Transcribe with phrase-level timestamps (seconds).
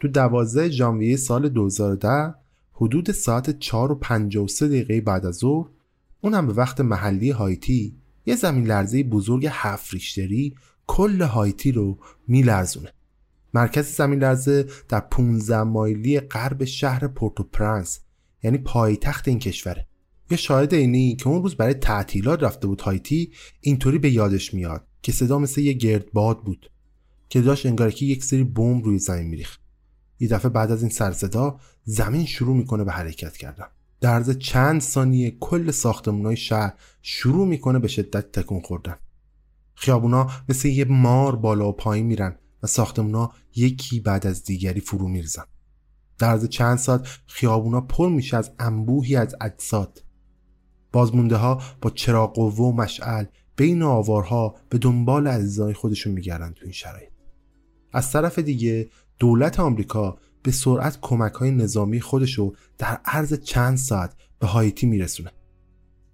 [0.00, 2.34] تو 12 ژانویه سال 2010
[2.72, 5.68] حدود ساعت 4 و 53 دقیقه بعد از ظهر
[6.20, 10.54] اونم به وقت محلی هایتی یه زمین لرزه بزرگ هفت ریشتری
[10.86, 12.92] کل هایتی رو میلرزونه.
[13.54, 18.00] مرکز زمین لرزه در 15 مایلی غرب شهر پورتو پرنس
[18.42, 19.86] یعنی پایتخت این کشوره.
[20.30, 24.86] یه شاهد اینی که اون روز برای تعطیلات رفته بود هایتی اینطوری به یادش میاد
[25.02, 26.70] که صدا مثل یه گردباد بود
[27.28, 29.65] که داشت انگار که یک سری بمب روی زمین میریخت.
[30.20, 33.66] یه دفعه بعد از این سرصدا زمین شروع می‌کنه به حرکت کردن.
[34.00, 38.96] در عرض چند ثانیه کل ساختمونای شهر شروع می‌کنه به شدت تکون خوردن.
[39.74, 45.08] خیابونا مثل یه مار بالا و پایین میرن و ساختمونا یکی بعد از دیگری فرو
[45.08, 45.44] میرزن
[46.18, 50.02] در عرض چند ساعت خیابونا پر میشه از انبوهی از اجساد.
[50.92, 53.24] بازمونده ها با چراغ قوه و مشعل
[53.56, 57.10] بین آوارها به دنبال عزیزای خودشون میگردن تو این شرایط.
[57.92, 64.14] از طرف دیگه دولت آمریکا به سرعت کمک های نظامی خودشو در عرض چند ساعت
[64.38, 65.30] به هایتی میرسونه.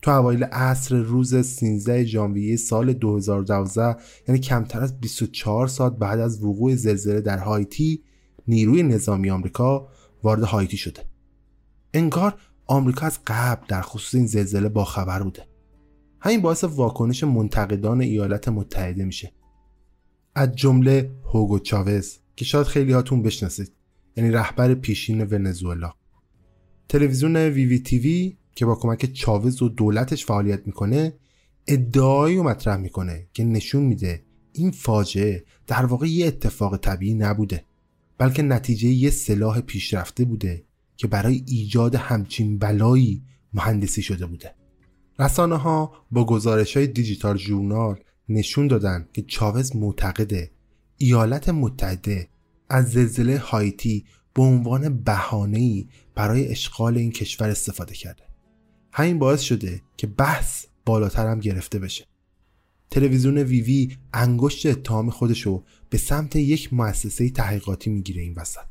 [0.02, 3.96] تو اوایل عصر روز 13 ژانویه سال 2012
[4.28, 8.02] یعنی کمتر از 24 ساعت بعد از وقوع زلزله در هایتی
[8.48, 9.88] نیروی نظامی آمریکا
[10.22, 11.04] وارد هایتی شده.
[11.94, 12.34] انگار
[12.66, 15.46] آمریکا از قبل در خصوص این زلزله با خبر بوده.
[16.20, 19.32] همین باعث واکنش منتقدان ایالات متحده میشه.
[20.34, 23.72] از جمله هوگو چاوز که شاید خیلی هاتون بشناسید.
[24.16, 25.92] یعنی رهبر پیشین ونزوئلا.
[26.88, 31.14] تلویزیون وی وی تیوی که با کمک چاوز و دولتش فعالیت می‌کنه
[31.66, 37.64] ادعایی رو مطرح می‌کنه که نشون میده این فاجعه در واقع یه اتفاق طبیعی نبوده
[38.18, 40.64] بلکه نتیجه یه سلاح پیشرفته بوده
[40.96, 43.22] که برای ایجاد همچین بلایی
[43.54, 44.54] مهندسی شده بوده.
[45.18, 50.50] رسانه ها با گزارش های دیجیتال جورنال نشون دادن که چاوز معتقده
[51.02, 52.28] ایالات متحده
[52.68, 54.04] از زلزله هایتی
[54.34, 58.22] به عنوان بهانه‌ای برای اشغال این کشور استفاده کرده.
[58.92, 62.06] همین باعث شده که بحث بالاتر هم گرفته بشه.
[62.90, 68.66] تلویزیون ویوی انگشت اتهام خودشو به سمت یک مؤسسه تحقیقاتی می‌گیره این وسط.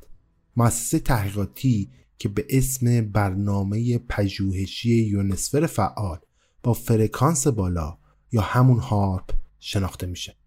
[0.57, 6.19] مؤسسه تحقیقاتی که به اسم برنامه پژوهشی یونسفر فعال
[6.63, 7.97] با فرکانس بالا
[8.31, 10.40] یا همون هارپ شناخته میشه.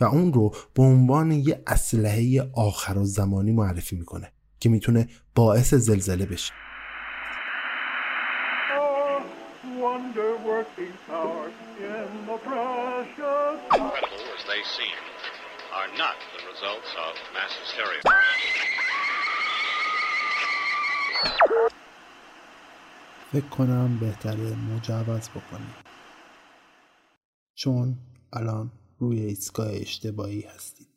[0.00, 5.74] و اون رو به عنوان یه اسلحه آخر و زمانی معرفی می‌کنه که می‌تونه باعث
[5.74, 6.52] زلزله بشه.
[23.32, 25.74] فکر کنم بهتره مجوز بکنیم.
[27.54, 27.96] چون
[28.32, 30.87] الان روی ایستگاه اشتباهی هستید.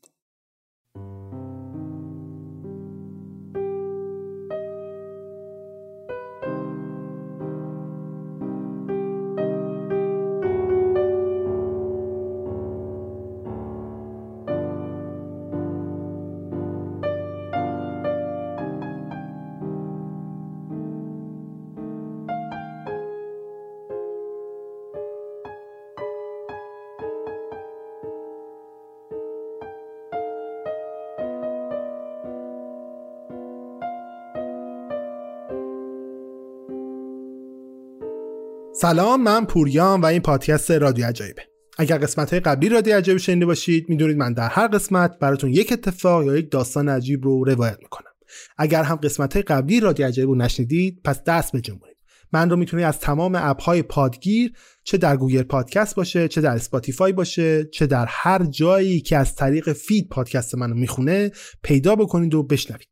[38.82, 41.42] سلام من پوریام و این پادکست رادیو عجایبه.
[41.78, 45.72] اگر قسمت های قبلی رادیو عجایب شنیده باشید می‌دونید من در هر قسمت براتون یک
[45.72, 48.12] اتفاق یا یک داستان عجیب رو روایت می‌کنم.
[48.58, 51.98] اگر هم قسمت های قبلی رادیو عجایب رو نشنیدید پس دست بجنبونید
[52.34, 56.56] من رو می‌تونید از تمام اپ های پادگیر چه در گوگل پادکست باشه چه در
[56.56, 61.32] اسپاتیفای باشه چه در هر جایی که از طریق فید پادکست منو می‌خونه
[61.64, 62.88] پیدا بکنید و بشنوید.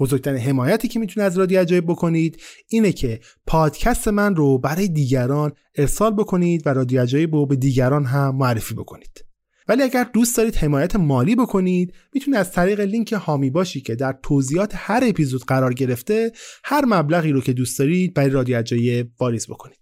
[0.00, 5.52] بزرگترین حمایتی که می‌تونه از رادیو عجایب بکنید اینه که پادکست من رو برای دیگران
[5.74, 9.24] ارسال بکنید و رادیو عجایب رو به دیگران هم معرفی بکنید.
[9.68, 14.18] ولی اگر دوست دارید حمایت مالی بکنید می‌تونید از طریق لینک هامی باشی که در
[14.22, 16.32] توضیحات هر اپیزود قرار گرفته
[16.64, 19.79] هر مبلغی رو که دوست دارید برای رادیو عجایب واریز بکنید.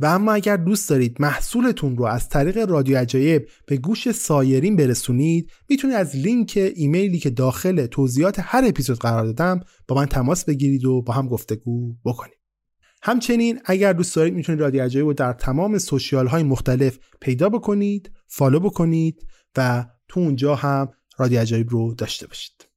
[0.00, 5.50] و اما اگر دوست دارید محصولتون رو از طریق رادیو عجایب به گوش سایرین برسونید
[5.68, 10.84] می‌تونید از لینک ایمیلی که داخل توضیحات هر اپیزود قرار دادم با من تماس بگیرید
[10.84, 12.38] و با هم گفتگو بکنید.
[13.02, 18.10] همچنین اگر دوست دارید می‌تونید رادیو عجایب رو در تمام سوشیال های مختلف پیدا بکنید
[18.26, 22.68] فالو بکنید و تو اونجا هم رادیو عجایب رو داشته باشید.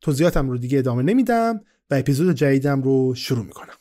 [0.00, 3.74] توضیحاتم رو دیگه ادامه نمیدم و اپیزود جدیدم رو شروع می‌کنم.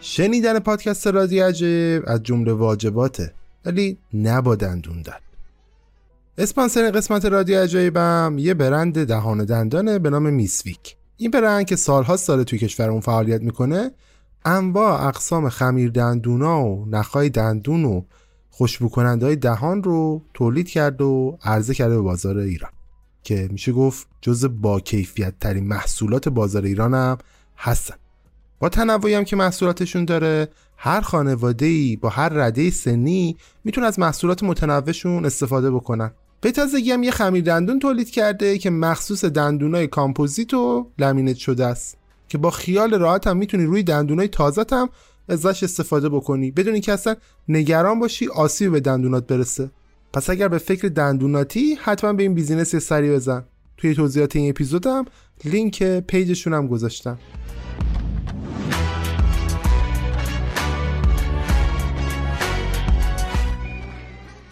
[0.00, 5.20] شنیدن پادکست رادیو عجب از جمله واجباته ولی نبا دندون در
[6.38, 10.96] اسپانسر قسمت رادیو عجایبم یه برند دهان دندانه به نام میسویک.
[11.16, 13.90] این برند که سالها سال توی کشورمون فعالیت می‌کنه
[14.44, 18.02] انواع اقسام خمیر دندونا و نخای دندون و
[18.50, 22.70] خوشبو های دهان رو تولید کرد و عرضه کرده به بازار ایران.
[23.22, 27.18] که میشه گفت جز با کیفیت ترین محصولات بازار ایران هم
[27.56, 27.94] هستن.
[28.60, 33.98] با تنوعی هم که محصولاتشون داره هر خانواده ای با هر رده سنی می‌تونه از
[33.98, 36.10] محصولات متنوعشون استفاده بکنن.
[36.40, 41.66] به تازگی هم یه خمیر دندون تولید کرده که مخصوص دندونای کامپوزیت و لمینت شده
[41.66, 41.96] است.
[42.28, 44.88] که با خیال راحت هم می‌تونی روی دندونای تازه هم
[45.28, 46.50] ازش استفاده بکنی.
[46.50, 47.14] بدون اینکه اصلا
[47.48, 49.70] نگران باشی آسیب به دندونات برسه.
[50.12, 53.44] پس اگر به فکر دندوناتی حتما به این بیزینس سری بزن.
[53.76, 55.04] توی توضیحات این اپیزودم
[55.44, 57.18] لینک پیجشون هم گذاشتم.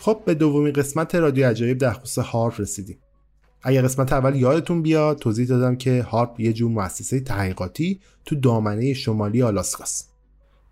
[0.08, 2.98] خب به دومین قسمت رادیو عجایب در خصوص هارپ رسیدیم.
[3.62, 8.94] اگر قسمت اول یادتون بیاد توضیح دادم که هارپ یه جور مؤسسه تحقیقاتی تو دامنه
[8.94, 10.14] شمالی آلاسکاست.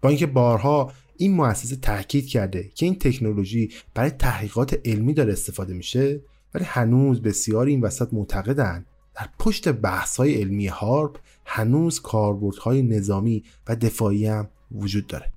[0.02, 5.74] با اینکه بارها این مؤسسه تاکید کرده که این تکنولوژی برای تحقیقات علمی داره استفاده
[5.74, 6.20] میشه
[6.54, 13.44] ولی هنوز بسیاری این وسط معتقدن در پشت بحث های علمی هارپ هنوز کاربردهای نظامی
[13.68, 15.35] و دفاعی هم وجود داره.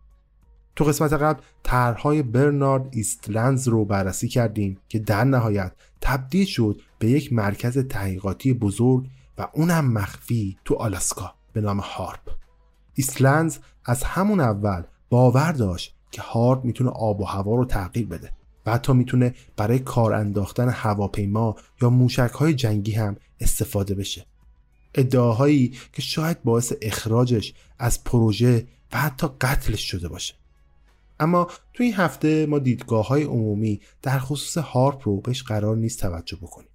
[0.80, 5.72] تو قسمت قبل طرحهای برنارد ایستلاند رو بررسی کردیم که در نهایت
[6.02, 12.20] تبدیل شد به یک مرکز تحقیقاتی بزرگ و اونم مخفی تو آلاسکا به نام هارپ.
[12.94, 18.32] ایستلاند از همون اول باور داشت که هارپ می‌تونه آب و هوا رو تغییر بده
[18.66, 24.26] و حتی می‌تونه برای از کار انداختن هواپیما یا موشک های جنگی هم استفاده بشه.
[24.96, 30.39] ادعاهایی که شاید باعث اخراجش از پروژه و حتی قتلش شده باشه.
[31.20, 36.00] اما تو این هفته ما دیدگاه های عمومی در خصوص هارپ رو بهش قرار نیست
[36.00, 36.70] توجه بکنیم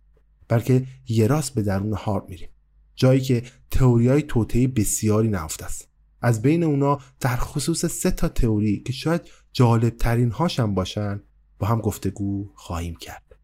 [0.49, 2.49] بلکه یه راست به درون هارپ میریم.
[2.95, 5.89] جایی که تئوری های توطعه بسیاری نهفته است.
[6.21, 11.23] از بین اونا در خصوص سه تا تئوری که شاید جالب ترین هاشم باشن
[11.59, 13.37] با هم گفتگو خواهیم کرد.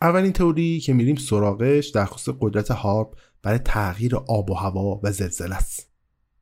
[0.00, 5.12] اولین تئوری که میریم سراغش در خصوص قدرت هارپ برای تغییر آب و هوا و
[5.12, 5.90] زلزله است.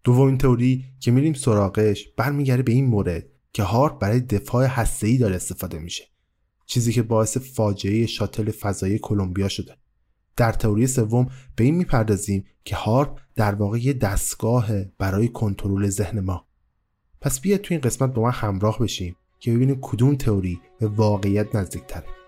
[0.05, 5.37] دومین تئوری که میریم سراغش برمیگرده به این مورد که هارپ برای دفاع هسته‌ای داره
[5.37, 6.05] استفاده میشه.
[6.67, 9.77] چیزی که باعث فاجعه شاتل فضایی کلمبیا شده.
[10.37, 16.21] در تئوری سوم به این می‌پردازیم که هارپ در واقع یه دستگاه برای کنترل ذهن
[16.21, 16.47] ما.
[17.21, 21.57] پس بیا تو این قسمت با من همراه بشیم که ببینیم کدوم تئوری به واقعیت
[21.57, 22.22] نزدیکتره.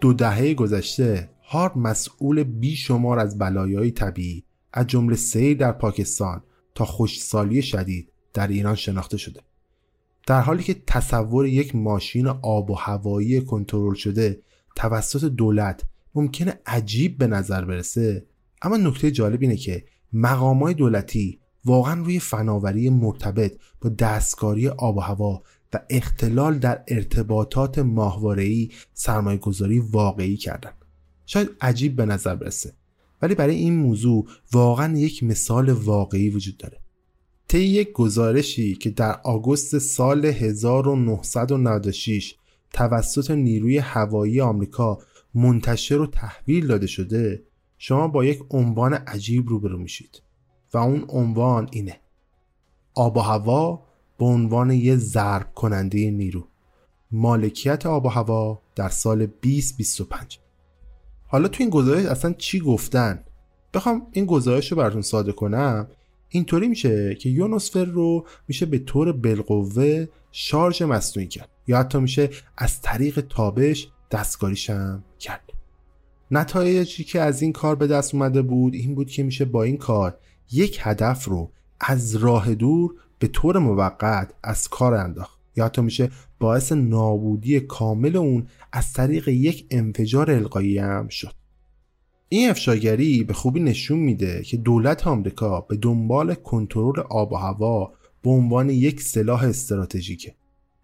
[0.00, 6.42] دو دهه گذشته هارپ مسئول بیشمار از بلایای طبیعی از جمله سیل در پاکستان
[6.74, 9.40] تا خوشسالی شدید در ایران شناخته شده.
[10.26, 14.42] در حالی که تصور یک ماشین آب و هوایی کنترل شده
[14.76, 15.82] توسط دولت
[16.14, 18.26] ممکنه عجیب به نظر برسه
[18.62, 25.00] اما نکته جالب اینه که مقامات دولتی واقعا روی فناوری مرتبط با دستکاری آب و
[25.00, 30.72] هوا و اختلال در ارتباطات ماهواره‌ای سرمایه گذاری واقعی کردن.
[31.26, 32.74] شاید عجیب به نظر برسه
[33.22, 36.80] ولی برای این موضوع واقعا یک مثال واقعی وجود داره.
[37.48, 42.34] طی یک گزارشی که در آگوست سال 1996
[42.72, 44.98] توسط نیروی هوایی آمریکا
[45.34, 47.42] منتشر و تحویل داده شده
[47.78, 50.22] شما با یک عنوان عجیب روبرو میشید.
[50.74, 52.00] و اون عنوان اینه
[52.94, 53.87] آب و هوا
[54.18, 56.48] به عنوان یه ضرب کننده نیرو.
[57.10, 60.38] مالکیت آب و هوا در سال 2025
[61.26, 63.24] حالا تو این گزارش اصلا چی گفتن؟
[63.74, 65.88] بخوام این گزارش رو براتون ساده کنم.
[66.28, 71.48] اینطوری میشه که یونوسفر رو میشه به طور بالقوه شارژ مصنوعی کرد.
[71.66, 75.52] یا حتی میشه از طریق تابش دستکاریشم کرد.
[76.30, 79.76] نتایجی که از این کار به دست اومده بود این بود که میشه با این
[79.76, 80.18] کار
[80.52, 85.38] یک هدف رو از راه دور به طور موقت از کار انداخت.
[85.56, 91.32] یا حتی میشه باعث نابودی کامل اون از طریق یک انفجار القایی هم شد.
[92.28, 97.92] این افشاگری به خوبی نشون میده که دولت آمریکا به دنبال کنترل آب و هوا
[98.22, 100.34] به عنوان یک سلاح استراتژیکه.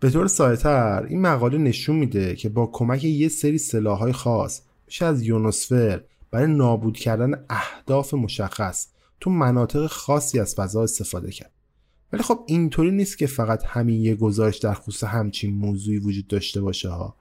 [0.01, 5.05] به طور سایتر این مقاله نشون میده که با کمک یه سری سلاحهای خاص میشه
[5.05, 8.87] از یونوسفر برای نابود کردن اهداف مشخص
[9.21, 11.53] تو مناطق خاصی از فضا استفاده کرد.
[12.15, 16.61] ولی خب اینطوری نیست که فقط همین یه گزارش در خصوص همچین موضوعی وجود داشته
[16.61, 17.17] باشه ها.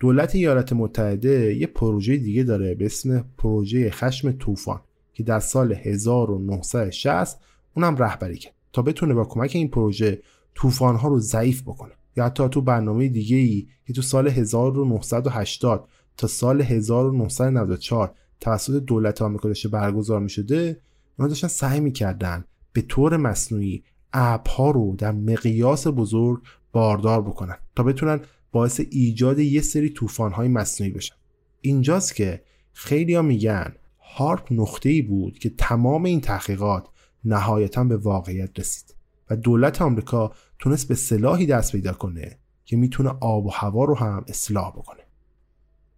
[0.00, 4.80] دولت ایالات متحده یه پروژه دیگه داره به اسم پروژه خشم طوفان
[5.12, 7.40] که در سال 1960
[7.76, 10.22] اونم رهبری کرد تا بتونه با کمک این پروژه
[10.54, 11.92] طوفان ها رو ضعیف بکنه.
[12.16, 19.22] یا حتی تو برنامه دیگه ای که تو سال 1980 تا سال 1994 توسط دولت
[19.22, 20.80] آمریکا داشته برگزار می شده
[21.18, 27.82] اونا داشتن سعی می‌کردن به طور مصنوعی ابرها رو در مقیاس بزرگ باردار بکنن تا
[27.82, 28.20] بتونن
[28.52, 29.94] باعث ایجاد یه سری
[30.32, 31.14] های مصنوعی بشن.
[31.60, 36.88] اینجاست که خیلی ها میگن هارپ نقطه ای بود که تمام این تحقیقات
[37.24, 38.94] نهایتا به واقعیت رسید
[39.30, 43.94] و دولت آمریکا تونست به سلاحی دست پیدا کنه که می‌تونه آب و هوا رو
[43.94, 45.00] هم اصلاح بکنه.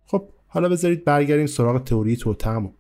[0.07, 2.73] خب حالا بذارید برگردیم سراغ تئوری توتم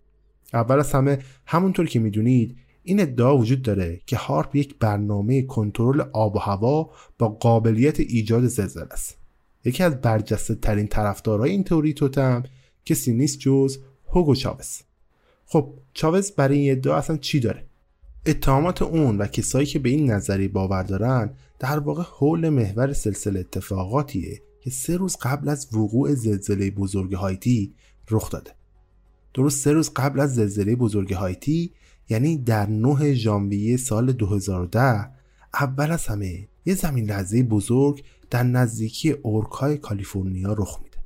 [0.52, 6.00] اول از همه همونطور که می‌دونید این ادعا وجود داره که هارپ یک برنامه کنترل
[6.12, 9.16] آب و هوا با قابلیت ایجاد زلزله است.
[9.64, 12.42] یکی از برجسته ترین طرفدارای این تئوری توتم
[12.84, 14.80] کسی نیست جز هوگو چاوز.
[15.46, 17.66] خب چاوز برای این ادعا اصلا چی داره؟
[18.26, 23.40] اتهامات اون و کسایی که به این نظری باور دارن در واقع حول محور سلسله
[23.40, 27.74] اتفاقاتیه که سه روز قبل از وقوع زلزله بزرگ هایتی
[28.10, 28.50] رخ داده.
[29.34, 31.72] درست سه روز قبل از زلزله بزرگ هایتی
[32.08, 35.10] یعنی در 9 ژانویه سال 2010
[35.54, 40.98] اول از همه یه زمین لرزه بزرگ در نزدیکی اورکای کالیفرنیا رخ میده.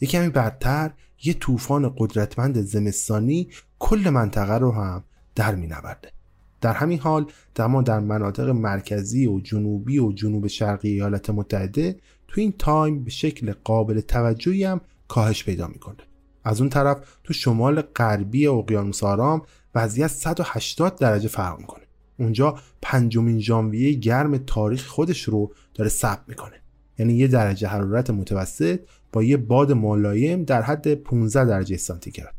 [0.00, 0.90] یه کمی بعدتر
[1.24, 5.04] یه طوفان قدرتمند زمستانی کل منطقه رو هم
[5.34, 6.12] در مینورده.
[6.60, 12.40] در همین حال دما در مناطق مرکزی و جنوبی و جنوب شرقی ایالات متحده تو
[12.40, 15.96] این تایم به شکل قابل توجهی هم کاهش پیدا می‌کنه.
[16.44, 19.42] از اون طرف تو شمال غربی اقیانوس آرام
[19.74, 21.84] وضعیت 180 درجه فرق می‌کنه.
[22.18, 26.62] اونجا پنجمین ژانویه گرم تاریخ خودش رو داره ثبت می‌کنه.
[26.98, 28.80] یعنی یه درجه حرارت متوسط
[29.12, 32.34] با یه باد ملایم در حد 15 درجه سانتیگراد.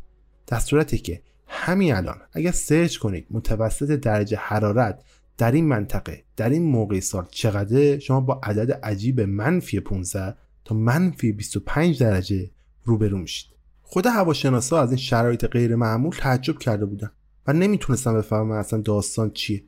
[0.48, 5.03] در صورتی که همین الان اگر سرچ کنید متوسط درجه حرارت
[5.38, 10.75] در این منطقه در این موقع سال چقدر شما با عدد عجیب منفی 15 تا
[10.75, 12.50] منفی 25 درجه
[12.83, 13.50] روبرو میشید.
[13.81, 17.12] خود هواشناسا از این شرایط غیر معمول تعجب کرده بودن.
[17.50, 19.63] و نمی‌تونستن بفهمن اصلا داستان چیه.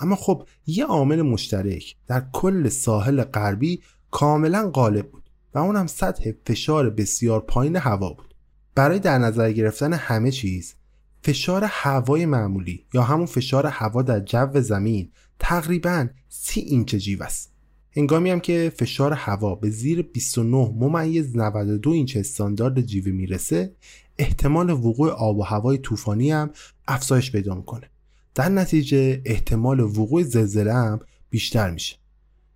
[0.00, 5.86] اما خب یه عامل مشترک در کل ساحل غربی کاملا غالب بود و اون هم
[5.86, 8.34] سطح فشار بسیار پایین هوا بود.
[8.74, 10.74] برای در نظر گرفتن همه چیز
[11.22, 17.52] فشار هوای معمولی یا همون فشار هوا در جو زمین تقریبا سی اینچ جیو است.
[17.96, 23.72] هنگامی هم که فشار هوا به زیر 29 ممیز 92 اینچ استاندارد جیوه می‌رسه
[24.18, 26.50] احتمال وقوع آب و هوای طوفانی هم
[26.88, 27.90] افزایش پیدا می‌کنه.
[28.34, 31.00] در نتیجه احتمال وقوع زلزله هم
[31.30, 31.96] بیشتر میشه.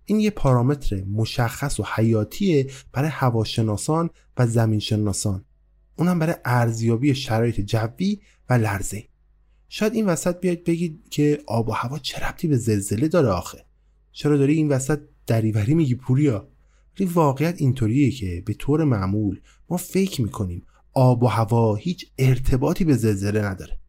[0.05, 5.45] این یه پارامتر مشخص و حیاتیه برای هواشناسان و زمینشناسان.
[5.95, 8.19] اونم برای ارزیابی شرایط جوی
[8.49, 9.03] و لرزه.
[9.69, 13.65] شاید این وسط بیاید بگید که آب و هوا چه ربطی به زلزله داره آخه؟
[14.11, 16.47] چرا داری این وسط دریوری میگی پوریا؟
[16.99, 22.83] ولی واقعیت اینطوریه که به طور معمول ما فکر می‌کنیم آب و هوا هیچ ارتباطی
[22.83, 23.79] به زلزله نداره.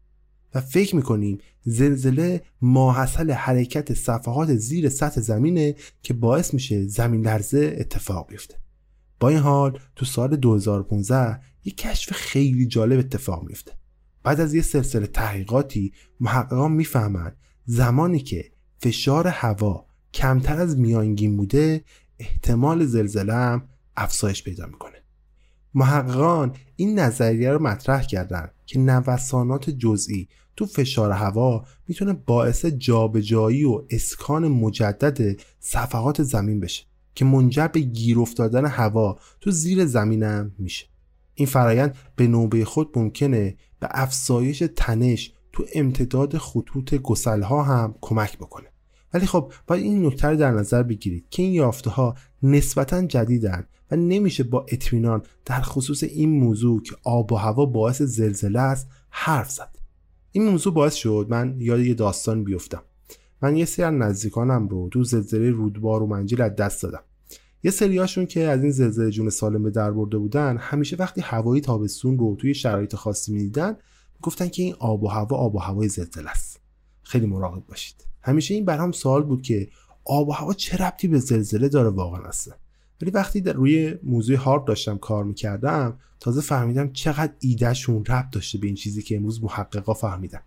[0.54, 7.76] و فکر می‌کنیم زلزله ماحصل حرکت صفحات زیر سطح زمینه که باعث میشه زمین لرزه
[7.78, 8.54] اتفاق بیفته.
[9.20, 13.72] با این حال تو سال 2015 یک کشف خیلی جالب اتفاق میفته
[14.22, 18.44] بعد از یه سلسله تحقیقاتی محققان می‌فهمند زمانی که
[18.78, 21.84] فشار هوا کمتر از میانگین بوده
[22.18, 24.89] احتمال زلزله هم افزایش پیدا می‌کنه.
[25.74, 33.64] محققان این نظریه رو مطرح کردن که نوسانات جزئی تو فشار هوا می‌تونه باعث جابجایی
[33.64, 36.84] و اسکان مجدد صفحات زمین بشه
[37.14, 40.86] که منجر به گیر افتادن هوا تو زیر زمینم میشه.
[41.34, 48.38] این فرایند به نوبه خود ممکنه به افزایش تنش تو امتداد خطوط گسلها هم کمک
[48.38, 48.66] بکنه.
[49.14, 53.66] ولی خب باید این نکته رو در نظر بگیرید که این یافته ها نسبتا جدیدن
[53.90, 58.88] و نمیشه با اطمینان در خصوص این موضوع که آب و هوا باعث زلزله است
[59.10, 59.78] حرف زد.
[60.32, 62.82] این موضوع باعث شد من یاد یه داستان بیفتم.
[63.42, 67.02] من یه سری از نزدیکانم رو تو زلزله رودبار و منجیل از دست دادم.
[67.62, 71.60] یه سریاشون که از این زلزله جون سالم به در برده بودن همیشه وقتی هوایی
[71.60, 73.76] تابستون رو توی شرایط خاصی می‌دیدن
[74.22, 76.60] گفتن که این آب و هوا آب و هوای زلزله است.
[77.02, 78.06] خیلی مراقب باشید.
[78.22, 79.68] همیشه این برام سوال بود که
[80.04, 82.54] آب و هوا چه ربطی به زلزله داره واقعا؟ اصلا
[83.02, 88.58] ولی وقتی در روی موضوع هارپ داشتم کار می‌کردم تازه فهمیدم چقدر ایدهشون ربط داشته
[88.58, 90.40] به این چیزی که امروز محققا فهمیدن.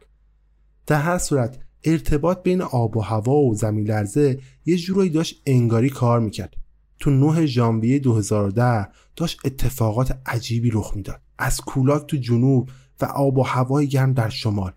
[0.88, 5.90] در هر صورت ارتباط بین آب و هوا و زمین لرزه یه جورایی داشت انگاری
[5.90, 6.54] کار می‌کرد.
[7.00, 11.22] تو 9 ژانویه 2010 داشت اتفاقات عجیبی رخ می‌داد.
[11.38, 12.70] از کولاک تو جنوب
[13.02, 14.72] و آب و هوای گرم در شمال.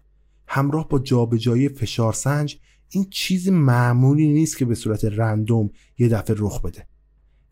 [0.48, 2.58] همراه با جابجایی فشار سنج
[2.90, 6.86] این چیز معمولی نیست که به صورت رندوم یه دفعه رخ بده.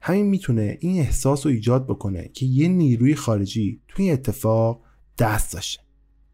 [0.06, 4.82] همین می‌تونه این احساس رو ایجاد بکنه که یه نیروی خارجی توی اتفاق
[5.18, 5.82] دست داشته.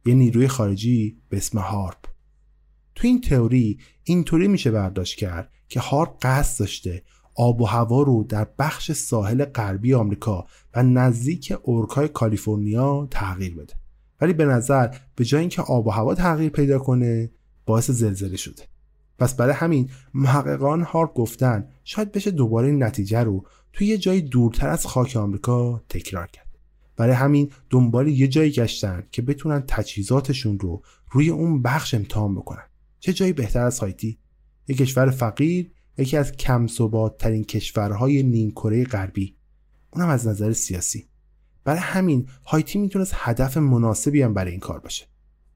[0.06, 2.04] یه نیروی خارجی به اسم هارپ.
[2.94, 7.02] تو این تئوری اینطوری میشه برداشت کرد که هارپ قصد داشته
[7.34, 13.74] آب و هوا رو در بخش ساحل غربی آمریکا و نزدیک اورکای کالیفرنیا تغییر بده.
[14.20, 17.30] ولی به نظر به جای اینکه آب و هوا تغییر پیدا کنه
[17.66, 18.69] باعث زلزله شده.
[19.20, 24.20] پس برای همین محققان هارپ گفتن شاید بشه دوباره این نتیجه رو توی یه جای
[24.20, 26.46] دورتر از خاک آمریکا تکرار کرد.
[26.96, 32.64] برای همین دنبال یه جایی گشتن که بتونن تجهیزاتشون رو روی اون بخش امتحان بکنن.
[33.00, 34.18] چه جایی بهتر از هایتی؟
[34.68, 36.66] یک کشور فقیر یکی از کم
[37.18, 39.36] ترین کشورهای نیم کره غربی.
[39.90, 41.08] اونم از نظر سیاسی.
[41.64, 45.09] برای همین هایتی می‌تونست هدف مناسبی هم برای این کار باشه.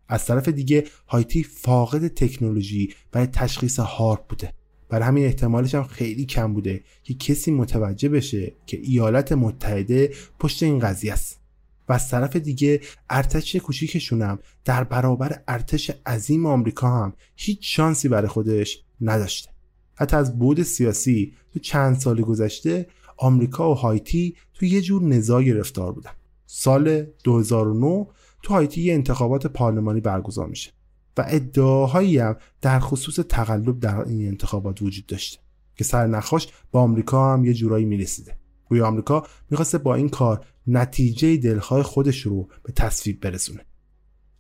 [0.09, 4.53] از طرف دیگه هایتی فاقد تکنولوژی برای تشخیص هارپ بوده.
[4.89, 10.63] برای همین احتمالش هم خیلی کم بوده که کسی متوجه بشه که ایالات متحده پشت
[10.63, 11.41] این قضیه است.
[11.89, 18.09] و از طرف دیگه ارتش کوچیکشون هم در برابر ارتش عظیم آمریکا هم هیچ شانسی
[18.09, 19.51] برای خودش نداشته.
[19.95, 22.87] حتی از بود سیاسی تو چند سال گذشته
[23.17, 26.11] آمریکا و هایتی تو یه جور نزاع گرفتار بودن.
[26.47, 28.07] سال 2009
[28.45, 30.71] تو هایتی یه انتخابات پارلمانی برگزار میشه
[31.17, 35.39] و ادعاهایی هم در خصوص تقلب در این انتخابات وجود داشته
[35.77, 38.37] که سر نخاش با آمریکا هم یه جورایی می‌رسیده.
[38.69, 43.61] روی آمریکا می‌خواسته با این کار نتیجه دلخواه خودش رو به تصویب برسونه.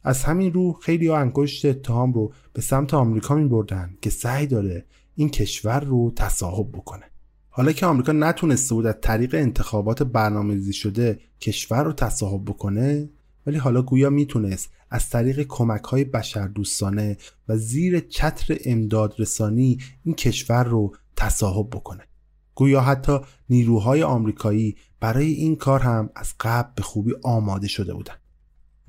[0.03, 4.47] از همین رو خیلی ها انگشت اتهام رو به سمت آمریکا می بردن که سعی
[4.47, 7.05] داره این کشور رو تصاحب بکنه.
[7.49, 13.11] حالا که آمریکا نتونسته بود از طریق انتخابات برنامه‌ریزی شده کشور رو تصاحب بکنه
[13.46, 17.16] ولی حالا گویا می‌تونست از طریق کمک های بشردوستانه
[17.48, 22.02] و زیر چتر امداد رسانی این کشور رو تصاحب بکنه
[22.54, 23.18] گویا حتی
[23.50, 28.18] نیروهای آمریکایی برای این کار هم از قبل به خوبی آماده شده بودند.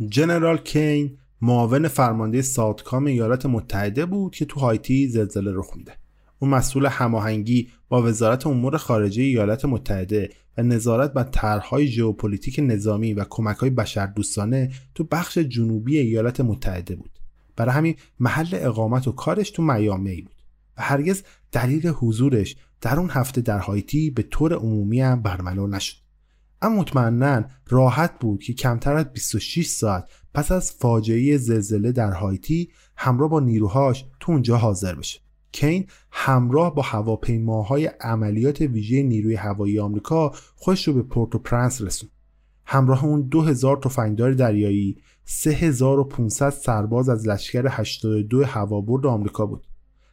[0.09, 5.93] جنرال کین معاون فرمانده ساوتکام ایالات متحده بود که تو هایتی زلزله رخ میده
[6.39, 13.13] او مسئول هماهنگی با وزارت امور خارجه ایالات متحده و نظارت بر طرحهای ژئوپلیتیک نظامی
[13.13, 17.19] و کمکهای بشردوستانه تو بخش جنوبی ایالات متحده بود.
[17.55, 20.35] برای همین محل اقامت و کارش تو میامی بود
[20.77, 25.95] و هرگز دلیل حضورش در اون هفته در هایتی به طور عمومی هم برملا نشد.
[26.61, 32.69] اما مطمئنا راحت بود که کمتر از 26 ساعت پس از فاجعه زلزله در هایتی
[32.97, 35.24] همراه با نیروهاش تو اونجا حاضر بشه.
[35.55, 42.09] کین همراه با هواپیماهای عملیات ویژه نیروی هوایی آمریکا خودش رو به پورتو پرنس رسون
[42.65, 49.67] همراه اون 2000 تفنگدار دریایی 3500 سرباز از لشکر 82 هوابرد آمریکا بود.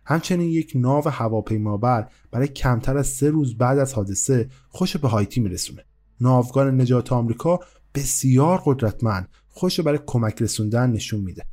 [0.05, 5.41] همچنین یک ناو هواپیمابر برای کمتر از سه روز بعد از حادثه خوش به هایتی
[5.41, 5.85] میرسونه.
[6.21, 7.61] ناوگان نجات آمریکا
[7.95, 11.45] بسیار قدرتمند خوش برای کمک رسوندن نشون میده.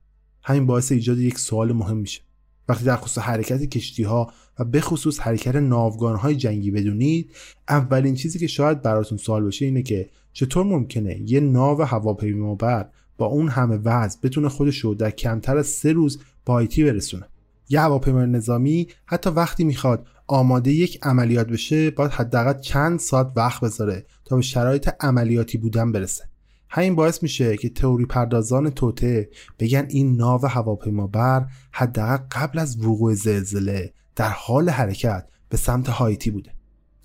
[0.43, 2.28] همین باعث ایجاد یک سوال مهم میشه.
[2.69, 7.31] وقتی در خصوص حرکت کشتی ها و به خصوص حرکت ناوگان های جنگی بدونید
[7.69, 13.25] اولین چیزی که شاید براتون سوال بشه اینه که چطور ممکنه یه ناو هواپیمابر با
[13.25, 17.25] اون همه وزن بتونه خودش رو در کمتر از سه روز با آیتی برسونه؟
[17.69, 23.61] یه هواپیمای نظامی حتی وقتی می‌خواد آماده یک عملیات بشه باید حداقل چند ساعت وقت
[23.63, 26.28] بذاره تا به شرایط عملیاتی بودن برسه.
[26.69, 29.29] همین باعث میشه که تئوری پردازان توته
[29.59, 36.31] بگن این ناو هواپیمابر حداقل قبل از وقوع زلزله در حال حرکت به سمت هایتی
[36.31, 36.51] بوده.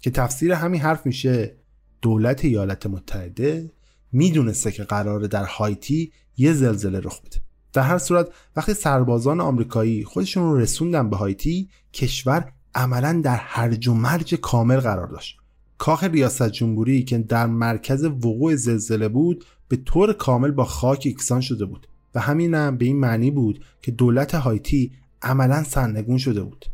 [0.01, 1.57] که تفسیر همین حرف میشه
[2.03, 3.71] دولت ایالات متحده
[4.13, 7.41] می‌دونسته که قراره در هایتی یه زلزله رخ بده.
[7.73, 13.89] در هر صورت وقتی سربازان آمریکایی خودشون رو رسوندن به هایتی کشور عملا در هرج
[13.89, 15.37] و مرج کامل قرار داشت.
[15.79, 21.41] کاخ ریاست جمهوری که در مرکز وقوع زلزله بود به طور کامل با خاک یکسان
[21.41, 26.67] شده بود و همینم به این معنی بود که دولت هایتی عملا سرنگون شده بود.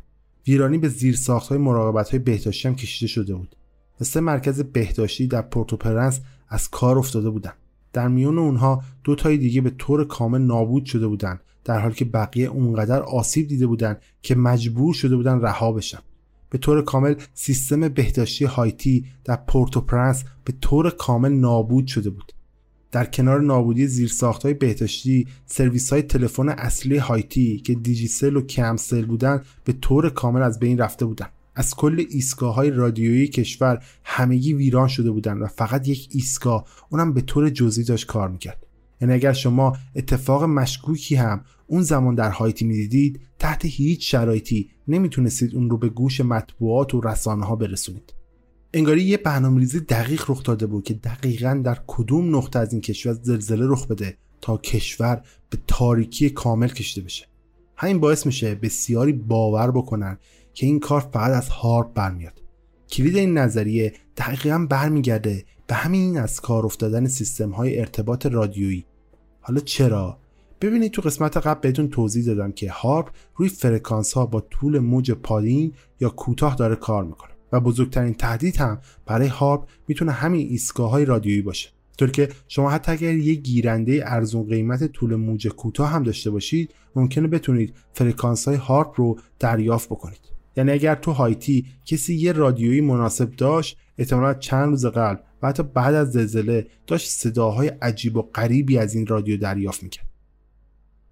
[0.46, 3.56] ویرانی به زیرساخت های مراقبت های بهداشتی هم کشیده شده بود
[4.00, 7.56] و سه مرکز بهداشتی در پورتوپرنس از کار افتاده بودند.
[7.92, 12.04] در میون اونها دو تای دیگه به طور کامل نابود شده بودند در حالی که
[12.04, 15.98] بقیه اونقدر آسیب دیده بودند که مجبور شده بودن رها بشن.
[16.50, 22.32] به طور کامل سیستم بهداشتی هایتی در پورتوپرنس به طور کامل نابود شده بود.
[22.92, 29.04] در کنار نابودی زیرساخت های بهداشتی سرویس های تلفن اصلی هایتی که دیجیسل و کمسل
[29.04, 34.54] بودند به طور کامل از بین رفته بودند از کل ایستگاه های رادیویی کشور همگی
[34.54, 38.66] ویران شده بودند و فقط یک ایستگاه اونم به طور جزئی داشت کار می‌کرد.
[39.00, 45.54] یعنی اگر شما اتفاق مشکوکی هم اون زمان در هایتی می‌دیدید تحت هیچ شرایطی نمی‌تونستید
[45.54, 48.19] اون رو به گوش مطبوعات و رسانه ها برسونید.
[48.74, 53.12] انگاری یه برنامه‌ریزی دقیق رخ داده بود که دقیقا در کدوم نقطه از این کشور
[53.12, 57.26] زلزله رخ بده تا کشور به تاریکی کامل کشیده بشه.
[57.76, 60.18] همین باعث میشه بسیاری باور بکنن
[60.54, 62.42] که این کار فقط از هارپ برمیاد.
[62.90, 68.86] کلید این نظریه دقیقا برمیگرده به همین از کار افتادن سیستم های ارتباط رادیویی.
[69.40, 70.18] حالا چرا؟
[70.60, 75.10] ببینید تو قسمت قبل بهتون توضیح دادم که هارپ روی فرکانس ها با طول موج
[75.10, 77.29] پایین یا کوتاه داره کار می‌کنه.
[77.52, 81.70] و بزرگترین تهدید هم برای هارپ می‌تونه همین ایستگاه های رادیویی باشه.
[81.98, 86.74] طوری که شما حتی اگر یک گیرنده ارزون قیمت طول موج کوتاه هم داشته باشید
[86.96, 90.20] ممکنه بتونید فرکانس های هارپ رو دریافت بکنید.
[90.56, 95.62] یعنی اگر تو هایتی کسی یه رادیویی مناسب داشت احتمالا چند روز قبل و حتی
[95.62, 100.06] بعد از زلزله داشت صداهای عجیب و غریبی از این رادیو دریافت می‌کرد.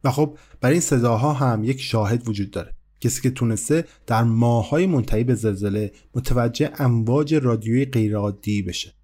[0.05, 2.78] و خب برای این صداها هم یک شاهد وجود داره.
[3.01, 8.95] کسی که تونسته در ماهای منتهی به زلزله متوجه امواج رادیویی غیرعادی بشه.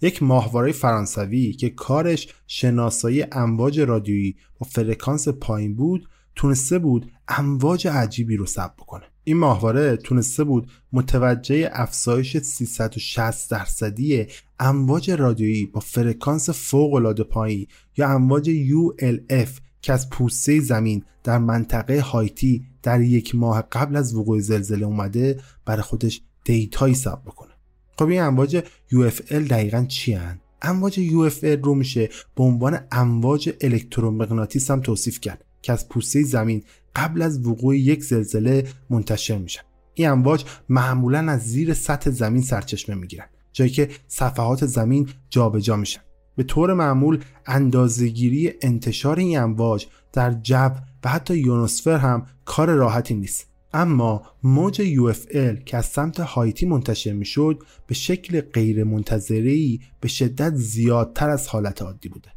[0.00, 7.88] یک ماهواره فرانسوی که کارش شناسایی امواج رادیویی با فرکانس پایین بود تونسته بود امواج
[7.88, 9.04] عجیبی رو ثبت بکنه.
[9.24, 14.26] این ماهواره تونسته بود متوجه افزایش 360 درصدی
[14.60, 21.38] امواج رادیویی با فرکانس فوق العاده پایین یا امواج ULF که از پوسته زمین در
[21.38, 27.50] منطقه هایتی در یک ماه قبل از وقوع زلزله اومده برای خودش دیتایی ثبت بکنه.
[27.98, 34.70] خب این امواج UFL دقیقا چی هن؟ امواج UFL رو میشه به عنوان امواج الکترومغناطیس
[34.70, 36.62] هم توصیف کرد که از پوسته زمین
[36.96, 39.62] قبل از وقوع یک زلزله منتشر میشن.
[39.94, 45.76] این امواج معمولا از زیر سطح زمین سرچشمه می‌گیرن جایی که صفحات زمین جابجا جا
[45.76, 46.00] میشن.
[46.36, 50.70] به طور معمول اندازهگیری انتشار این امواج در جو
[51.04, 53.46] و حتی یونوسفر هم کار راحتی نیست.
[53.74, 60.54] اما موج UFL که از سمت هایتی منتشر می‌شد به شکل غیر منتظری به شدت
[60.54, 62.28] زیادتر از حالت عادی بوده.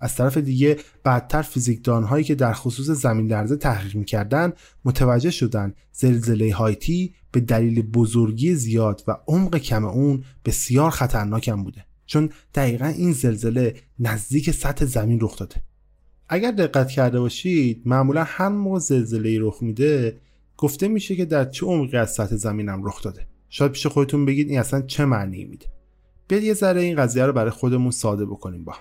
[0.00, 4.52] از طرف دیگه بعدتر فیزیکدان هایی که در خصوص زمین لرزه تحقیق می‌کردن
[4.84, 11.84] متوجه شدن زلزله هایتی به دلیل بزرگی زیاد و عمق کم اون بسیار خطرناکم بوده.
[12.12, 15.62] چون دقیقا این زلزله نزدیک سطح زمین رخ داده.
[16.28, 20.20] اگر دقت کرده باشید معمولا هر موقع زلزله رخ میده
[20.56, 23.26] گفته میشه که در چه عمقی از سطح زمینم رخ داده.
[23.48, 25.66] شاید پیش خودتون بگید این اصلا چه معنی میده.
[26.28, 28.74] بیاید یه ذره این قضیه رو برای خودمون ساده بکنیم با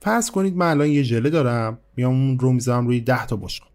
[0.00, 3.72] فرض کنید من الان یه ژله دارم میام اون رو می‌ذارم روی 10 تا بشقاب.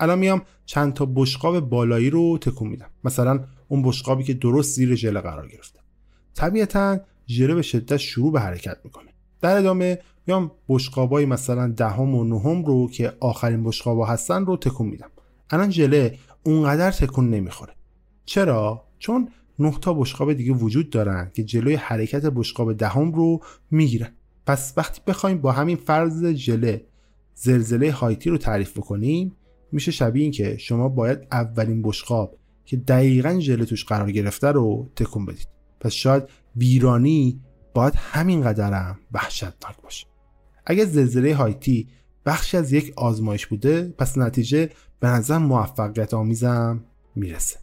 [0.00, 2.90] الان میام چند تا بشقاب بالایی رو تکون میدم.
[3.04, 5.80] مثلا اون بشقابی که درست زیر ژله قرار گرفته.
[6.34, 9.10] طبیعتا ژله به شدت شروع به حرکت می‌کنه.
[9.40, 14.86] در ادامه میام بشقابای مثلا دهم و نهم رو که آخرین بشقابا هستن رو تکون
[14.86, 15.10] میدم.
[15.50, 17.72] الان ژله اونقدر تکون نمی‌خوره.
[18.24, 24.12] چرا؟ چون نه تا بشقاب دیگه وجود دارن که جلوی حرکت بشقاب دهم رو می‌گیرن.
[24.46, 26.86] پس وقتی بخوایم با همین فرض ژله
[27.34, 29.36] زلزله هایتی رو تعریف بکنیم
[29.72, 34.90] میشه شبیه این که شما باید اولین بشقاب که دقیقا ژله توش قرار گرفته رو
[34.96, 35.48] تکون بدید.
[35.80, 36.22] پس شاید
[36.56, 37.40] ویرانی
[37.74, 40.06] باید همین قدرم وحشتناک باشه.
[40.66, 41.88] اگه زلزله هایتی
[42.26, 47.56] بخشی از یک آزمایش بوده پس نتیجه به نظر موفقیت آمیزم می‌رسه.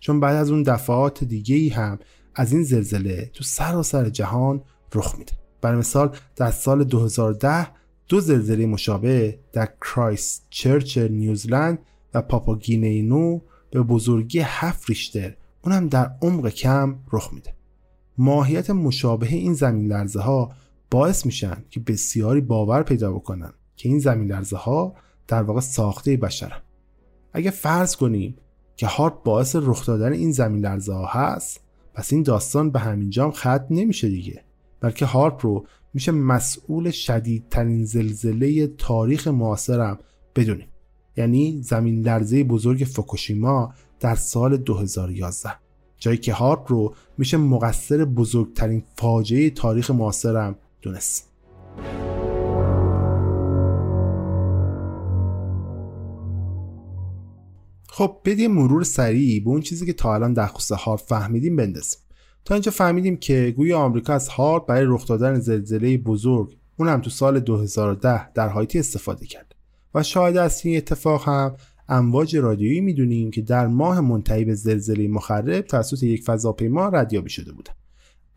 [0.00, 1.98] چون بعد از اون دفعات دیگه ای هم
[2.34, 4.62] از این زلزله تو سراسر سر جهان
[4.94, 5.32] رخ میده.
[5.60, 7.66] برای مثال در سال 2010
[8.08, 11.78] دو زلزله مشابه در کرایست چرچ نیوزلند
[12.14, 17.54] و پاپاگینینو به بزرگی هفت ریشتر اونم در عمق کم رخ میده.
[18.20, 20.52] ماهیت مشابه این زمین لرزه ها
[20.90, 24.94] باعث میشن که بسیاری باور پیدا بکنن که این زمین لرزه ها
[25.28, 26.60] در واقع ساخته بشرن.
[27.32, 28.36] اگه فرض کنیم
[28.76, 31.60] که هارپ باعث رخ دادن این زمین لرزه ها هست
[31.94, 34.44] پس این داستان به همین جام ختم نمیشه دیگه
[34.80, 39.98] بلکه هارپ رو میشه مسئول شدیدترین زلزله تاریخ معاصرم
[40.36, 40.68] بدونیم.
[41.16, 45.69] یعنی زمین لرزه بزرگ فوکوشیما در سال 2011
[46.00, 51.30] جایی که هارپ رو میشه مقصر بزرگترین فاجعه تاریخ معاصرم دونست.
[57.88, 62.00] خب بدیم مرور سریع به اون چیزی که تا الان در خصوص هارپ فهمیدیم بندازیم.
[62.44, 67.10] تا اینجا فهمیدیم که گویا آمریکا از هارپ برای رخ دادن زلزله بزرگ اونم تو
[67.10, 69.54] سال 2010 در هایتی استفاده کرد
[69.94, 71.56] و شاهد از این اتفاق هم
[71.90, 77.52] امواج رادیویی می‌دونیم که در ماه منتهی به زلزله مخرب توسط یک فضاپیما ردیابی شده
[77.52, 77.72] بودن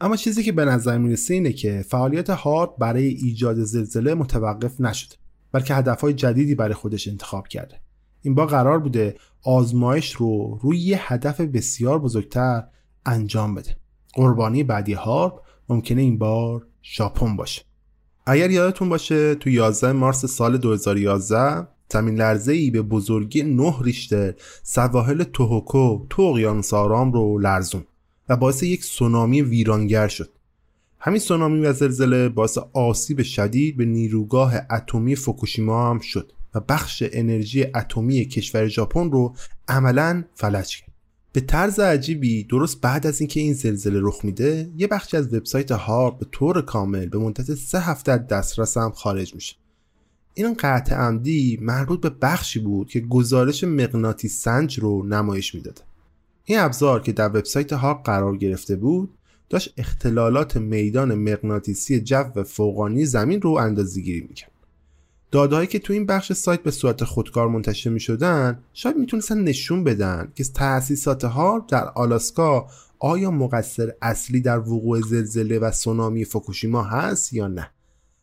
[0.02, 5.16] اما چیزی که به نظر می‌رسه اینه که فعالیت هارپ برای ایجاد زلزله متوقف نشده
[5.52, 7.80] بلکه هدفهای جدیدی برای خودش انتخاب کرده.
[8.22, 12.64] این با قرار بوده آزمایش رو روی یه هدف بسیار بزرگتر
[13.06, 13.76] انجام بده.
[14.14, 17.62] قربانی بعدی هارپ ممکنه این بار ژاپن باشه.
[18.26, 24.34] اگر یادتون باشه تو 11 مارس سال 2011 زمین لرزه ای به بزرگی 9 ریشتر
[24.64, 27.86] سواحل توهوکو تو اقیانوس آرام رو لرزون
[28.30, 30.30] و باعث یک سونامی ویرانگر شد.
[31.00, 37.04] همین سونامی و زلزله باعث آسیب شدید به نیروگاه اتمی فوکوشیما هم شد و بخش
[37.12, 39.36] انرژی اتمی کشور ژاپن رو
[39.68, 40.92] عملا فلج کرد.
[41.34, 45.72] به طرز عجیبی درست بعد از اینکه این زلزله رخ میده یه بخشی از وبسایت
[45.72, 49.56] هارپ به طور کامل به مدت سه هفته دسترس هم خارج میشه.
[50.34, 55.84] این قطع عمدی مربوط به بخشی بود که گزارش مغناطیس سنج رو نمایش می‌داد.
[56.46, 59.10] این ابزار که در وبسایت هارپ قرار گرفته بود
[59.50, 64.52] داشت اختلالات میدان مغناطیسی جو فوقانی زمین رو اندازه‌گیری می‌کرد.
[65.32, 69.84] دادههایی که تو این بخش سایت به صورت خودکار منتشر می شدن شاید می‌تونستن نشون
[69.84, 72.68] بدن که تأسیسات ها در آلاسکا
[73.00, 77.70] آیا مقصر اصلی در وقوع زلزله و سونامی فوکوشیما هست یا نه.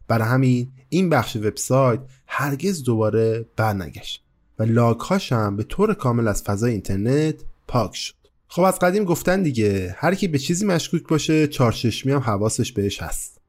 [0.08, 4.24] برای همین این بخش وبسایت هرگز دوباره برنگشت
[4.58, 7.34] و لاک هم به طور کامل از فضای اینترنت
[7.68, 8.14] پاک شد.
[8.48, 13.02] خب از قدیم گفتن دیگه هر کی به چیزی مشکوک باشه چارششمی هم حواسش بهش
[13.02, 13.40] هست.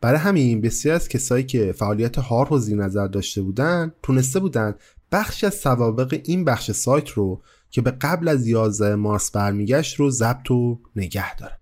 [0.00, 4.74] برای همین بسیار از کسایی که فعالیت هار رو زیر نظر داشته بودن تونسته بودن
[5.12, 10.10] بخش از سوابق این بخش سایت رو که به قبل از 11 مارس برمیگشت رو
[10.10, 11.56] ضبط و نگه دارن.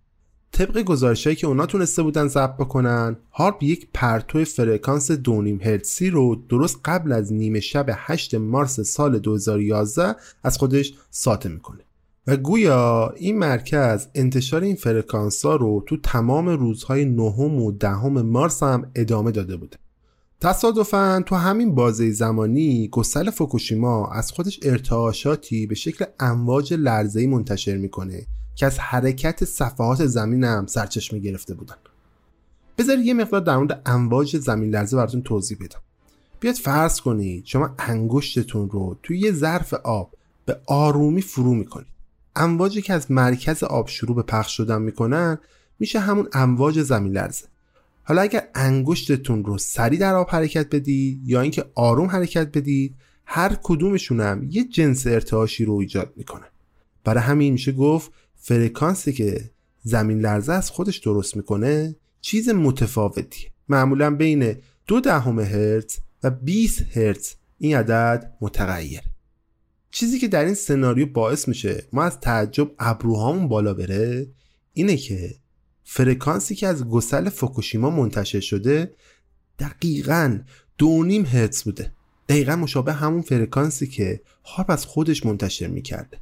[0.54, 5.20] طبق گزارشهایی که اونا تونسته بودن ضبط بکنن هارپ یک پرتو فرکانس 2.5
[5.62, 10.14] هرتزی رو درست قبل از نیمه شب 8 مارس سال 2011
[10.44, 11.80] از خودش ساطع می‌کنه.
[12.26, 18.22] و گویا این مرکز انتشار این فرکانس ها رو تو تمام روزهای نهم و دهم
[18.22, 19.76] مارس هم ادامه داده بوده.
[20.40, 27.76] تصادفا تو همین بازه زمانی گسل فوکوشیما از خودش ارتعاشاتی به شکل امواج لرزه‌ای منتشر
[27.76, 31.76] می‌کنه که از حرکت صفحات زمین هم سرچشمه گرفته بودن.
[32.78, 35.80] بذارید یه مقدار در مورد امواج زمین لرزه براتون توضیح بدم.
[36.40, 40.14] بیاد فرض کنید شما انگشتتون رو توی یه ظرف آب
[40.46, 41.86] به آرومی فرو می‌کنید.
[42.36, 45.38] امواجی که از مرکز آب شروع به پخش شدن می‌کنن
[45.78, 47.46] میشه همون امواج زمین لرزه.
[48.02, 52.94] حالا اگر انگشتتون رو سریع در آب حرکت بدید یا اینکه آروم حرکت بدید
[53.26, 56.46] هر کدومشون هم یه جنس ارتعاشی رو ایجاد می‌کنن
[57.04, 58.12] برای همین میشه گفت
[58.46, 59.50] فرکانسی که
[59.83, 63.50] زمین لرزه از خودش درست می‌کنه چیز متفاوتیه.
[63.68, 69.00] معمولا بین دو دهم هرتز و 20 هرتز این عدد متغیر
[69.90, 74.26] چیزی که در این سناریو باعث میشه ما از تعجب ابروهامون بالا بره
[74.72, 75.35] اینه که
[75.85, 78.94] فرکانسی که از گسل فوکوشیما منتشر شده
[79.59, 80.38] دقیقا
[80.78, 81.92] دو و نیم هرتز بوده.
[82.28, 86.18] دقیقا مشابه همون فرکانسی که هارپ از خودش منتشر می‌کرده.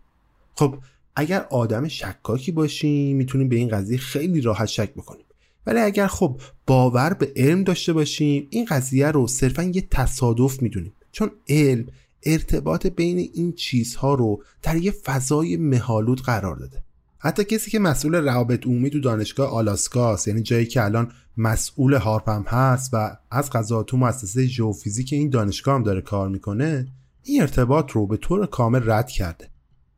[0.54, 0.78] خب
[1.16, 5.24] اگر آدم شکاکی باشیم می‌تونیم به این قضیه خیلی راحت شک بکنیم
[5.66, 10.92] ولی اگر خب باور به علم داشته باشیم این قضیه رو صرفا یه تصادف می‌دونیم
[11.12, 11.86] چون علم
[12.22, 16.82] ارتباط بین این چیزها رو در یه فضای مهالود قرار داده.
[17.18, 22.44] حتی کسی که مسئول روابط عمومی تو دانشگاه آلاسکاست یعنی جایی که الان مسئول هارپم
[22.48, 26.86] هست و از قضا تو مؤسسه ژئوفیزیک این دانشگاه هم داره کار می‌کنه
[27.22, 29.51] این ارتباط رو به طور کامل رد کرده.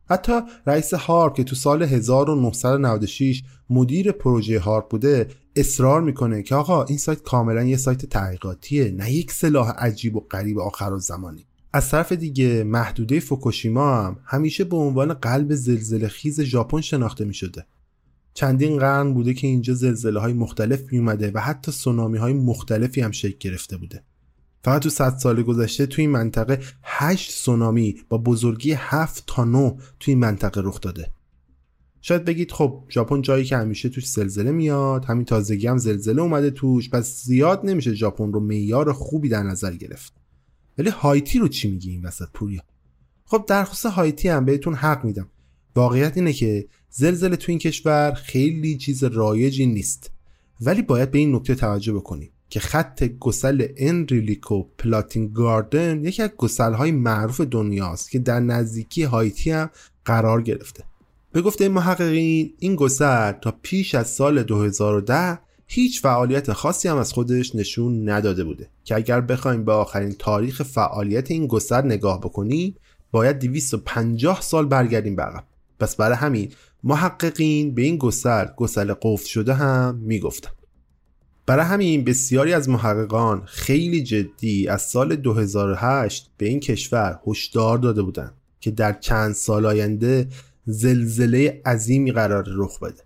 [0.09, 6.83] حتی رئیس هارپ که تو سال 1996 مدیر پروژه هارپ بوده اصرار می‌کنه که آقا
[6.83, 11.45] این سایت کاملا یه سایت تحقیقاتیه نه یک سلاح عجیب و غریب آخر و زمانی
[11.75, 17.33] از طرف دیگه محدوده فوکوشیما هم همیشه به عنوان قلب زلزله خیز ژاپن شناخته می
[17.33, 17.65] شده.
[18.33, 23.01] چندین قرن بوده که اینجا زلزله های مختلف می اومده و حتی سونامی های مختلفی
[23.01, 24.03] هم شکل گرفته بوده.
[24.65, 29.75] فقط تو 100 سال گذشته توی این منطقه 8 سونامی با بزرگی 7 تا 9
[29.99, 31.11] توی این منطقه رخ داده.
[32.01, 36.51] شاید بگید خب ژاپن جایی که همیشه توش زلزله میاد همین تازگی هم زلزله اومده
[36.51, 40.13] توش پس زیاد نمیشه ژاپن رو معیار خوبی در نظر گرفت.
[40.77, 42.61] ولی هایتی رو چی میگی این وسط پوریا؟
[43.25, 45.29] خب درخواست هایتی هم بهتون حق میدم.
[45.75, 50.11] واقعیت اینه که زلزله تو این کشور خیلی چیز رایجی نیست.
[50.61, 52.31] ولی باید به این نکته توجه بکنیم.
[52.55, 59.03] که خط گسل انریلیکو پلاتین گاردن یکی از گسل های معروف دنیاست که در نزدیکی
[59.03, 59.69] هایتی هم
[60.05, 60.83] قرار گرفته.
[61.31, 67.13] به گفته محققین این گسل تا پیش از سال 2010 هیچ فعالیت خاصی هم از
[67.13, 72.75] خودش نشون نداده بوده که اگر بخوایم به آخرین تاریخ فعالیت این گستر نگاه بکنیم
[73.11, 75.23] باید 250 سال برگردیم به
[75.79, 76.51] پس برای همین
[76.83, 80.54] محققین به این گسل گسل قفل شده هم می‌گفتن.
[81.45, 88.01] برای همین بسیاری از محققان خیلی جدی از سال 2008 به این کشور هشدار داده
[88.01, 90.27] بودند که در چند سال آینده
[90.65, 93.03] زلزله عظیمی قرار رخ بده.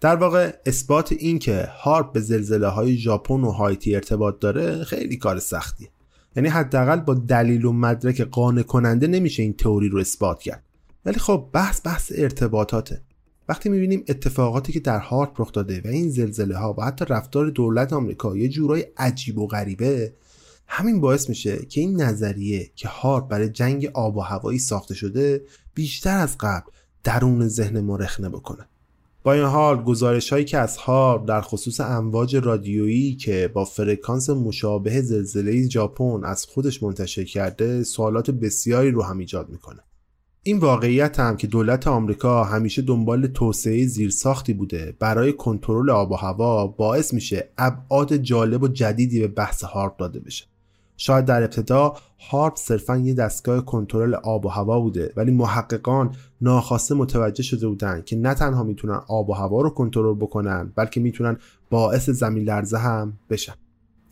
[0.00, 5.16] در واقع اثبات این که هارپ به زلزله های ژاپن و هایتی ارتباط داره خیلی
[5.16, 5.88] کار سختیه.
[6.36, 10.62] یعنی حداقل با دلیل و مدرک قانع کننده نمیشه این تئوری رو اثبات کرد.
[11.04, 13.00] ولی خب بحث بحث ارتباطاته.
[13.48, 17.50] وقتی می‌بینیم اتفاقاتی که در هارپ رخ داده و این زلزله ها و حتی رفتار
[17.50, 20.12] دولت آمریکا یه جورای عجیب و غریبه
[20.66, 25.42] همین باعث میشه که این نظریه که هارپ برای جنگ آب و هوایی ساخته شده
[25.74, 26.70] بیشتر از قبل
[27.04, 28.66] درون ذهن ما رخنه بکنه.
[29.22, 34.30] با این حال گزارش هایی که از هارپ در خصوص امواج رادیویی که با فرکانس
[34.30, 39.80] مشابه زلزله ژاپن از خودش منتشر کرده سوالات بسیاری رو هم ایجاد می‌کنه.
[40.46, 46.14] این واقعیت هم که دولت آمریکا همیشه دنبال توسعه زیرساختی بوده برای کنترل آب و
[46.14, 50.44] هوا باعث میشه ابعاد جالب و جدیدی به بحث هارپ داده بشه.
[50.96, 51.94] شاید در ابتدا
[52.30, 58.04] هارپ صرفا یه دستگاه کنترل آب و هوا بوده ولی محققان ناخواسته متوجه شده بودند
[58.04, 61.36] که نه تنها می‌تونن آب و هوا رو کنترل بکنن بلکه می‌تونن
[61.70, 63.54] باعث زمین لرزه هم بشن.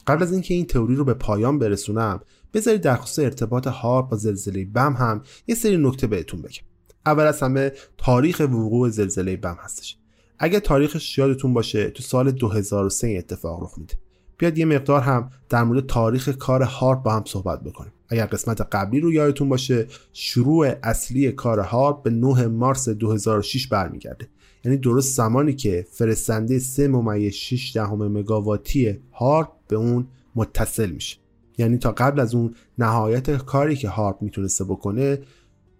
[0.07, 2.21] قبل از اینکه این تئوری رو به پایان برسونم
[2.55, 6.63] بذارید در خصوص ارتباط هارپ با زلزله بم هم یه سری نکته بهتون بگم.
[7.07, 9.97] اول از همه تاریخ وقوع زلزله بم هستش.
[10.39, 13.95] اگه تاریخش یادتون باشه تو سال 2003 اتفاق رخ میده.
[14.39, 17.93] بیاد یه مقدار هم در مورد تاریخ کار هارپ با هم صحبت بکنیم.
[18.09, 24.29] اگر قسمت قبلی رو یادتون باشه شروع اصلی کار هارپ به 9 مارس 2006 برمیگرده.
[24.65, 31.24] یعنی درست زمانی که فرستنده 3 ممیز 6 دهم مگاواتی هارپ به اون متصل میشه.
[31.59, 35.19] یعنی تا قبل از اون نهایت کاری که هارپ می‌تونسته بکنه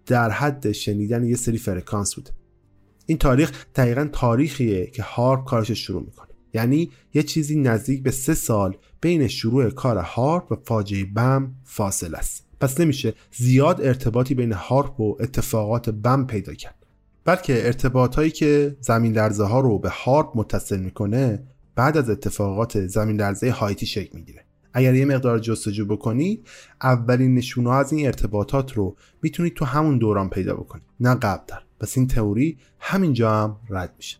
[0.05, 2.31] در حد شنیدن یه سری فرکانس بوده.
[3.05, 6.29] این تاریخ دقیقا تاریخیه که هارپ کارشو شروع می‌کنه.
[6.53, 12.15] یعنی یه چیزی نزدیک به سه سال بین شروع کار هارپ و فاجعه بم فاصله
[12.15, 12.47] است.
[12.59, 16.85] پس نمیشه زیاد ارتباطی بین هارپ و اتفاقات بم پیدا کرد.
[17.25, 21.43] بلکه ارتباط هایی که زمین ها رو به هارپ متصل می‌کنه
[21.75, 24.44] بعد از اتفاقات زمین لرزه هایتی شکل می‌گیره.
[24.77, 26.47] اگر یه مقدار جستجو بکنید
[26.81, 30.85] اولین نشونه از این ارتباطات رو می‌تونید تو همون دوران پیدا بکنید.
[30.99, 31.61] نه قبلتر.
[31.79, 34.17] پس این تئوری همینجا هم رد میشه.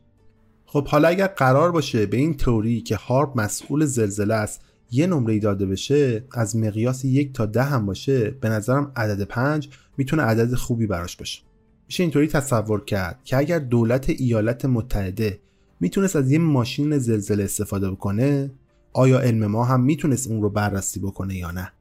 [0.66, 5.40] خب حالا اگر قرار باشه به این تئوری که هارپ مسئول زلزله است یه نمره
[5.40, 10.54] داده بشه از مقیاس یک تا ده هم باشه به نظرم عدد پنج می‌تونه عدد
[10.54, 11.42] خوبی براش باشه.
[11.88, 15.40] میشه اینطوری تصور کرد که اگر دولت ایالات متحده
[15.80, 18.52] می‌تونست از یه ماشین زلزله استفاده بکنه
[18.98, 21.72] آیا علم ما هم می‌تونست اون رو بررسی بکنه یا نه؟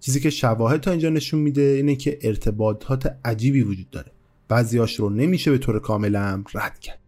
[0.00, 4.12] چیزی که شواهد تا اینجا نشون میده اینه که ارتباطات عجیبی وجود داره.
[4.48, 6.16] بعضیاش رو نمیشه به طور کامل
[6.54, 6.98] رد کرد.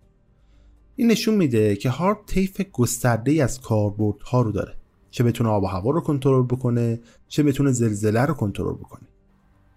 [0.97, 4.75] این نشون میده که هارپ طیف گسترده از کاربردها رو داره.
[5.11, 9.09] چه بتونه آب و هوا رو کنترل بکنه چه بتونه زلزله رو کنترل بکنه.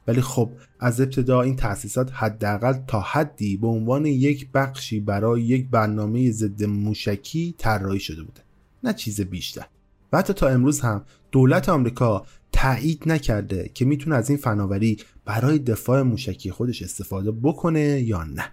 [0.08, 0.50] ولی خب
[0.80, 6.64] از ابتدا این تأسیسات حداقل تا حدی به عنوان یک بخشی برای یک برنامه ضد
[6.64, 8.47] موشکی طراحی شده بوده.
[8.88, 9.66] نه چیز بیشتر.
[10.14, 15.60] و حتی تا امروز هم دولت آمریکا تایید نکرده که می‌تونه از این فناوری برای
[15.60, 18.44] دفاع موشکی خودش استفاده بکنه یا نه.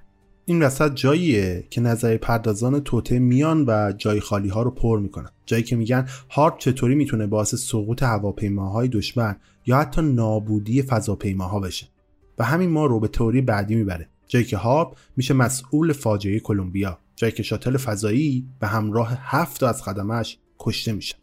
[0.44, 5.28] این وسط جاییه که نظر پردازان توته میان و جای خالی ها رو پر می‌کنن
[5.46, 11.86] جایی که میگن هارپ چطوری می‌تونه باعث سقوط هواپیماهای دشمن یا حتی نابودی فضاپیماها بشه.
[12.38, 14.08] و همین ما رو به تئوری بعدی می‌بره.
[14.28, 16.98] جایی که هارپ میشه مسئول فاجعه کلمبیا.
[17.15, 21.15] جایی که شاتل فضایی به همراه هفت از خدمش کشته میشه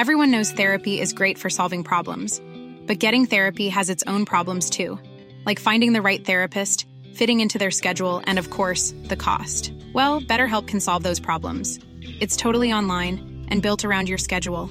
[0.00, 2.40] Everyone knows therapy is great for solving problems,
[2.86, 4.98] but getting therapy has its own problems too,
[5.44, 9.72] like finding the right therapist, fitting into their schedule, and of course, the cost.
[9.92, 11.78] Well, BetterHelp can solve those problems.
[12.18, 14.70] It's totally online and built around your schedule.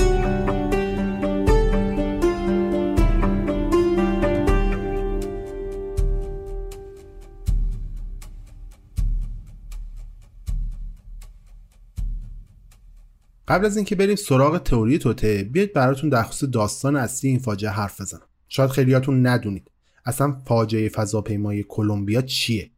[13.51, 17.71] قبل از اینکه بریم سراغ تئوری توته بیاید براتون در خصوص داستان اصلی این فاجعه
[17.71, 18.21] حرف بزنم.
[18.47, 19.71] شاید خیلیاتون ندونید.
[20.05, 22.71] اصلا فاجعه فضاپیمای کلمبیا چیه؟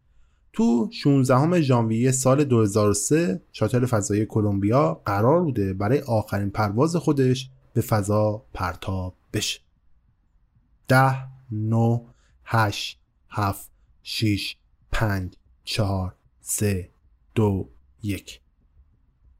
[0.54, 7.82] تو 16 ژانویه سال 2003 شاتل فضایی کلمبیا قرار بوده برای آخرین پرواز خودش به
[7.82, 9.60] فضا پرتاب بشه.
[10.88, 11.16] 10
[11.52, 12.02] 9
[12.46, 13.00] 8
[13.30, 13.72] 7
[14.04, 14.56] 6
[14.92, 16.90] 5 4 3
[17.36, 17.70] 2
[18.04, 18.43] 1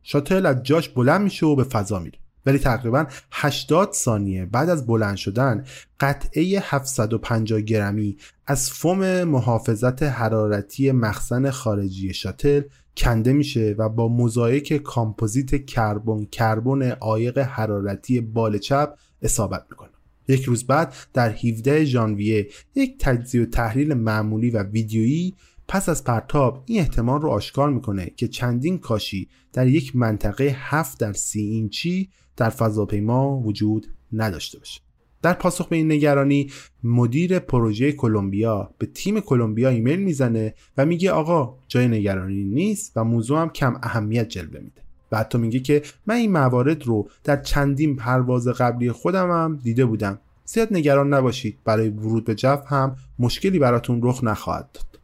[0.04, 2.18] شاتل از جاش بلند میشه و به فضا میره.
[2.46, 5.66] ولی تقریبا 80 ثانیه بعد از بلند شدن
[6.00, 12.62] قطعه 750 گرمی از فوم محافظت حرارتی مخزن خارجی شاتل
[12.98, 19.90] کنده میشه و با مزایک کامپوزیت کربن کربن عایق حرارتی بال چپ اصابت می‌کنه.
[20.28, 25.34] یک روز بعد در 17 ژانویه یک تجزیه و تحلیل معمولی و ویدیویی
[25.74, 31.00] پس از پرتاب این احتمال رو آشکار می‌کنه که چندین کاشی در یک منطقه 7
[31.00, 34.82] در 30 اینچی در فضاپیما وجود نداشته باشه.
[35.22, 36.52] در پاسخ به این نگرانی
[36.84, 43.04] مدیر پروژه کلمبیا به تیم کلمبیا ایمیل می‌زنه و میگه آقا جای نگرانی نیست و
[43.04, 44.82] موضوع هم کم اهمیت جلوه میده.
[45.12, 49.86] و حتی میگه که من این موارد رو در چندین پرواز قبلی خودم هم دیده
[49.86, 50.20] بودم.
[50.46, 55.03] زیاد نگران نباشید برای ورود به جو هم مشکلی براتون رخ نخواهد داد.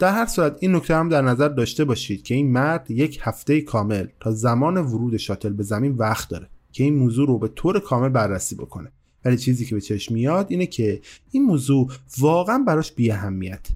[0.00, 3.60] در هر صورت این نکته هم در نظر داشته باشید که این مرد یک هفته
[3.60, 7.80] کامل تا زمان ورود شاتل به زمین وقت داره که این موضوع رو به طور
[7.80, 8.92] کامل بررسی بکنه.
[9.24, 13.68] ولی چیزی که به چشم میاد اینه که این موضوع واقعا براش بی اهمیت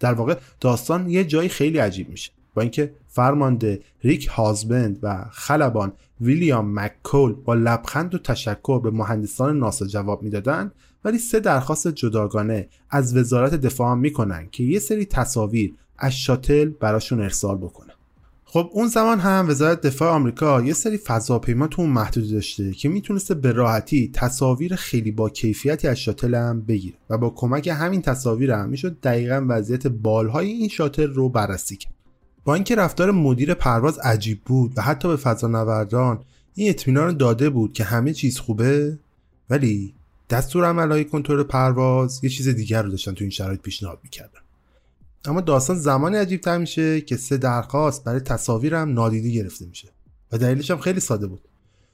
[0.00, 2.30] در واقع داستان یه جایی خیلی عجیب میشه.
[2.54, 9.58] با اینکه فرمانده ریک هازبند و خلبان ویلیام مککول با لبخند و تشکر به مهندسان
[9.58, 10.72] ناسا جواب می‌دادند
[11.04, 17.20] ولی سه درخواست جداگانه از وزارت دفاع می‌کنن که یه سری تصاویر از شاتل براشون
[17.20, 17.92] ارسال بکنه.
[18.44, 22.88] خب اون زمان هم وزارت دفاع آمریکا یه سری فضاپیما تو اون محدود داشته که
[22.88, 28.02] می‌تونسته به راحتی تصاویر خیلی با کیفیتی از شاتل هم بگیره و با کمک همین
[28.02, 31.94] تصاویر هم می‌شد دقیقا وضعیت بالهای این شاتل رو بررسی کرد.
[32.44, 36.24] با اینکه رفتار مدیر پرواز عجیب بود و حتی به فضانوردان
[36.54, 38.98] این اطمینان داده بود که همه چیز خوبه
[39.50, 39.94] ولی
[40.30, 44.40] دستور عملهای کنترل پرواز یه چیز دیگر رو داشتن تو این شرایط پیشنهاد می‌کردن.
[45.24, 49.88] اما داستان زمانی عجیب تر میشه که سه درخواست برای تصاویرم نادیده گرفته میشه
[50.32, 51.48] و دلیلش هم خیلی ساده بود.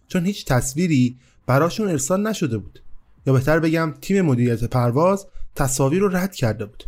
[0.08, 1.16] چون هیچ تصویری
[1.46, 2.82] براشون ارسال نشده بود.
[3.26, 6.84] یا بهتر بگم تیم مدیریت پرواز تصاویر رو رد کرده بود.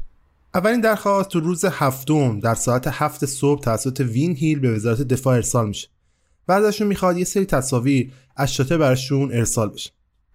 [0.55, 5.35] اولین درخواست تو روز هفتم در ساعت هفت صبح توسط وین هیل به وزارت دفاع
[5.35, 5.89] ارسال میشه
[6.49, 9.91] و ازشون می‌خواد یه سری تصاویر از شاته براشون ارسال بشه.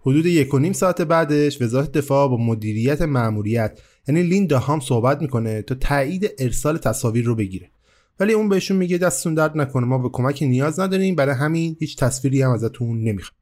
[0.07, 5.21] حدود یک و نیم ساعت بعدش وزارت دفاع با مدیریت مأموریت یعنی لیندا هم صحبت
[5.21, 7.71] می‌کنه تا تایید ارسال تصاویر رو بگیره.
[8.19, 11.97] ولی اون بهشون میگه دستتون درد نکنه ما به کمک نیاز نداریم برای همین هیچ
[11.97, 13.37] تصویری هم ازتون نمی‌خوام.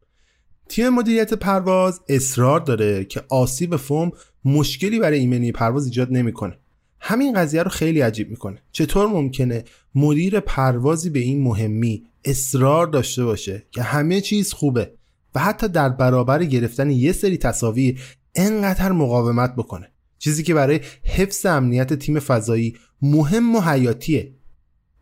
[0.70, 4.12] تیم مدیریت پرواز اصرار داره که آسیب فوم
[4.46, 6.58] مشکلی برای ایمنی پرواز ایجاد نمی‌کنه.
[7.00, 8.62] همین قضیه رو خیلی عجیب می‌کنه.
[8.72, 9.64] چطور ممکنه
[9.96, 14.92] مدیر پروازی به این مهمی اصرار داشته باشه که همه چیز خوبه؟
[15.36, 18.02] و حتی در برابر گرفتن یه سری تصاویر
[18.36, 19.92] انقدر مقاومت بکنه.
[20.20, 24.34] چیزی که برای حفظ امنیت تیم فضایی مهم و حیاتیه.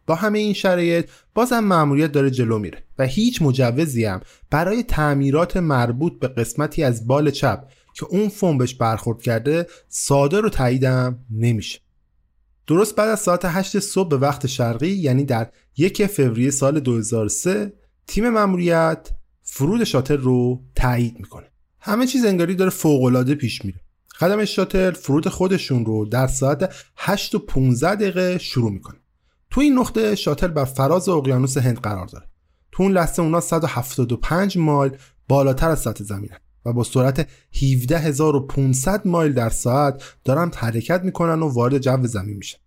[0.08, 5.58] با همه این شرایط بازم مأموریت داره جلو میره و هیچ مجوزی هم برای تعمیرات
[5.58, 7.64] مربوط به قسمتی از بال چپ
[7.94, 11.80] که اون فوم بهش برخورد کرده صادر و تاییدم نمیشه.
[12.68, 17.74] درست بعد از ساعت 8 صبح به وقت شرقی یعنی در یک فوریه سال 2003
[18.08, 19.10] تیم مأموریت
[19.44, 21.48] فرود شاتل رو تایید می‌کنه.
[21.80, 23.80] همه چیز انگاری داره فوقالعاده پیش میره.
[24.16, 29.00] خدم شاتل فرود خودشون رو در ساعت 8 و 15 دقیقه شروع می‌کنه.
[29.50, 32.26] تو این نقطه شاتل بر فراز اقیانوس هند قرار داره.
[32.72, 39.34] تو اون لحظه اونا 175 مایل بالاتر از سطح زمینن و با سرعت 17500 مایل
[39.34, 42.58] در ساعت دارن حرکت می‌کنن و وارد جو زمین میشن.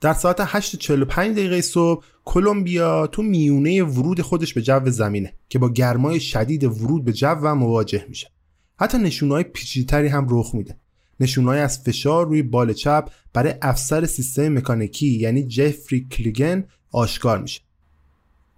[0.00, 5.68] در ساعت 8:45 دقیقه صبح کلمبیا تو میونه ورود خودش به جو زمینه که با
[5.68, 8.30] گرمای شدید ورود به جو مواجه میشه.
[8.78, 10.76] حتی نشونهای پیچیده‌تری هم رخ میده.
[11.20, 17.60] نشونهای از فشار روی بال چپ برای افسر سیستم مکانیکی یعنی جفری کلیگن آشکار میشه.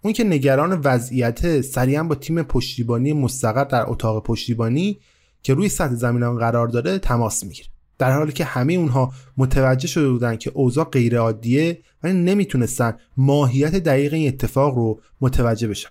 [0.03, 4.99] اون که نگران وضعیت سریعا با تیم پشتیبانی مستقر در اتاق پشتیبانی
[5.43, 7.68] که روی سطح زمین قرار داره تماس می‌گیره.
[7.99, 13.74] در حالی که همه اونها متوجه شده بودن که اوضاع غیر عادیه ولی نمی‌تونستن ماهیت
[13.76, 15.88] دقیق این اتفاق رو متوجه بشن.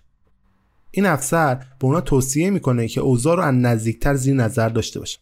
[0.91, 5.19] این افسر به اونا توصیه می‌کنه که اوضاع رو از نزدیکتر زیر نظر داشته باشن.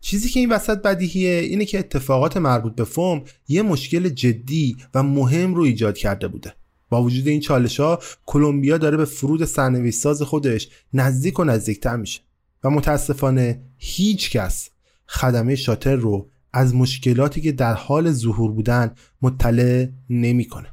[0.00, 5.02] چیزی که این وسط بدیهیه اینه که اتفاقات مربوط به فوم یه مشکل جدی و
[5.02, 6.54] مهم رو ایجاد کرده بوده.
[6.88, 11.96] با وجود این چالش ها کلمبیا داره به فرود سرنوشت ساز خودش نزدیک و نزدیکتر
[11.96, 12.20] میشه
[12.64, 14.70] و متاسفانه هیچ کس
[15.08, 20.68] خدمه شاتر رو از مشکلاتی که در حال ظهور بودن مطلع نمی‌کنه.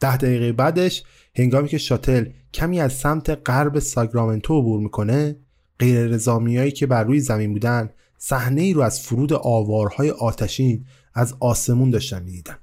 [0.00, 1.02] ده دقیقه بعدش
[1.36, 5.36] هنگامی که شاتل کمی از سمت غرب ساگرامنتو عبور می‌کنه
[5.78, 11.34] غیر رزامیایی که بر روی زمین بودن صحنه ای رو از فرود آوارهای آتشین از
[11.40, 12.56] آسمون داشتن می‌دیدن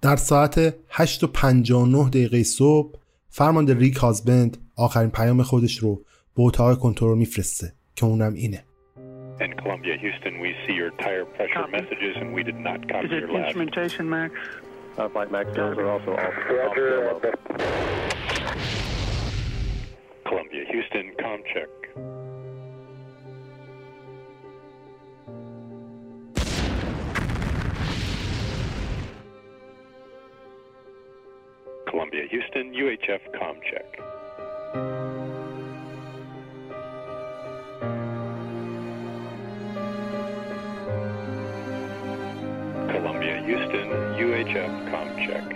[0.00, 2.98] در ساعت 8 و 59 دقیقه صبح
[3.28, 6.04] فرمانده ریک هازبند آخرین پیام خودش رو
[6.36, 8.64] به اتاق کنترل میفرسته که اونم اینه
[9.40, 11.72] And Columbia, Houston, we see your tire pressure Copy.
[11.72, 13.44] messages and we did not copy Is it your last.
[13.46, 14.34] instrumentation, Max?
[14.96, 16.18] Uh, Flight Max, those are also off.
[16.18, 17.22] off
[20.26, 21.68] Columbia, Houston, com check.
[31.88, 35.37] Columbia, Houston, UHF com check.
[43.48, 43.88] Houston,
[44.24, 45.46] UHF com check.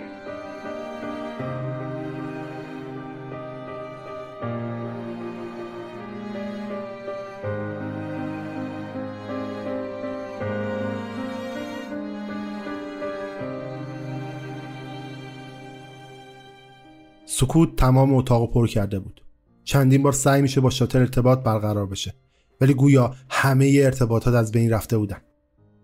[17.25, 19.21] سکوت تمام اتاق پر کرده بود
[19.63, 22.13] چندین بار سعی میشه با شاتل ارتباط برقرار بشه
[22.61, 25.21] ولی گویا همه ارتباطات از بین رفته بودن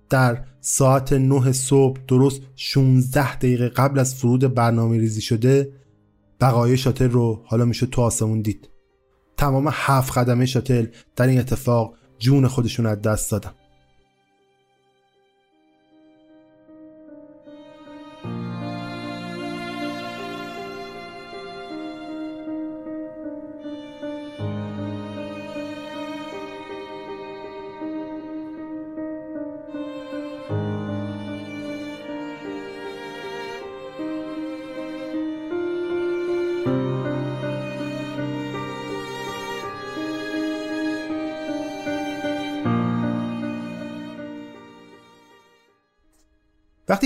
[0.09, 5.73] در ساعت 9 صبح درست 16 دقیقه قبل از فرود برنامه ریزی شده
[6.41, 8.69] بقایای شاتل رو حالا میشه تو آسمون دید.
[9.37, 10.85] تمام هفت قدمه شاتل
[11.15, 13.51] در این اتفاق جون خودشون از دست دادن.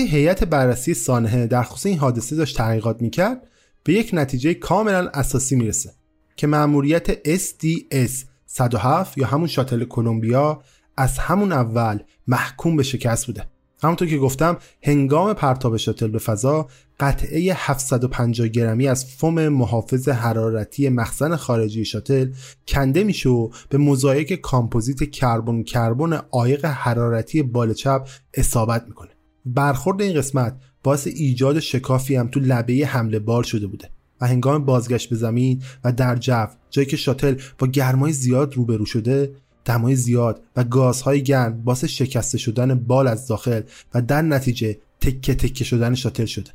[0.06, 3.46] هیئت بررسی سانحه در خصوص این حادثه داشت تحقیقات می‌کرد
[3.84, 5.92] به یک نتیجه کاملا اساسی می‌رسه
[6.36, 10.62] که مأموریت STS 107 یا همون شاتل کلمبیا
[10.96, 13.46] از همون اول محکوم به شکست بوده.
[13.82, 16.68] همونطور که گفتم هنگام پرتاب شاتل به فضا
[17.00, 22.30] قطعه 750 گرمی از فوم محافظ حرارتی مخزن خارجی شاتل
[22.68, 29.13] کنده میشه و به مزایک کامپوزیت کربن کربن عایق حرارتی بال چپ اصابت می‌کنه.
[29.46, 33.90] برخورد این قسمت باعث ایجاد شکافی هم تو لبه حمله بال شده بوده
[34.20, 38.86] و هنگام بازگشت به زمین و در جو جایی که شاتل با گرمای زیاد روبرو
[38.86, 39.34] شده
[39.64, 43.60] دمای زیاد و گازهای گرم باعث شکسته شدن بال از داخل
[43.94, 46.50] و در نتیجه تکه تکه شدن شاتل شده.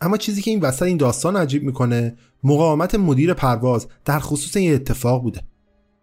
[0.00, 4.74] اما چیزی که این وسط این داستان عجیب می‌کنه مقاومت مدیر پرواز در خصوص این
[4.74, 5.40] اتفاق بوده.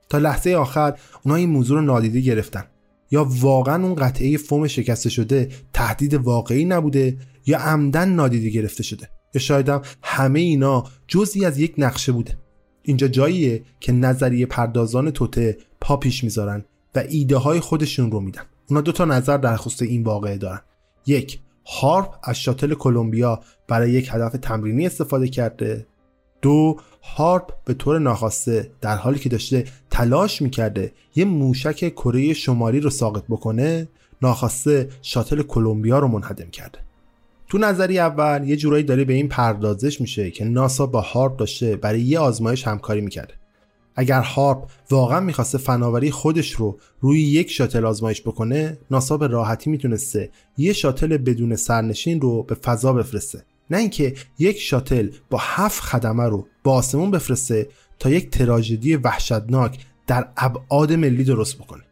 [0.10, 0.94] تا لحظه آخر
[1.24, 2.64] اونا این موضوع رو نادیده گرفتن.
[3.12, 9.10] یا واقعا اون قطعه فوم شکسته شده تهدید واقعی نبوده یا عمدن نادیده گرفته شده؟
[9.34, 12.38] یا شایدم همه اینا جزئی از یک نقشه بوده.
[12.84, 18.44] اینجا جاییه که نظریه پردازان توته پا پیش می‌ذارن و ایده های خودشون رو میدن.
[18.70, 20.62] اونا دو تا نظر در خصوص این واقعه دارن.
[21.06, 25.88] یک هارپ از شاتل کلمبیا برای یک هدف تمرینی استفاده کرده.
[26.42, 32.80] دو هارپ به طور ناخواسته در حالی که داشته تلاش می‌کرده یه موشک کره شمالی
[32.80, 33.88] رو ساقط بکنه
[34.22, 36.80] ناخواسته شاتل کلمبیا رو منهدم کرده.
[37.48, 41.76] تو نظری اول یه جورایی داره به این پردازش میشه که ناسا با هارپ داشته
[41.76, 43.34] برای یه آزمایش همکاری می‌کرده.
[43.96, 49.70] اگر هارپ واقعا می‌خواسته فناوری خودش رو روی یک شاتل آزمایش بکنه ناسا به راحتی
[49.70, 53.44] می‌تونسته یه شاتل بدون سرنشین رو به فضا بفرسته.
[53.72, 57.68] نه اینکه یک شاتل با هفت خدمه رو با آسمون بفرسته
[58.00, 61.84] تا یک تراژدی وحشتناک در ابعاد ملی درست بکنه.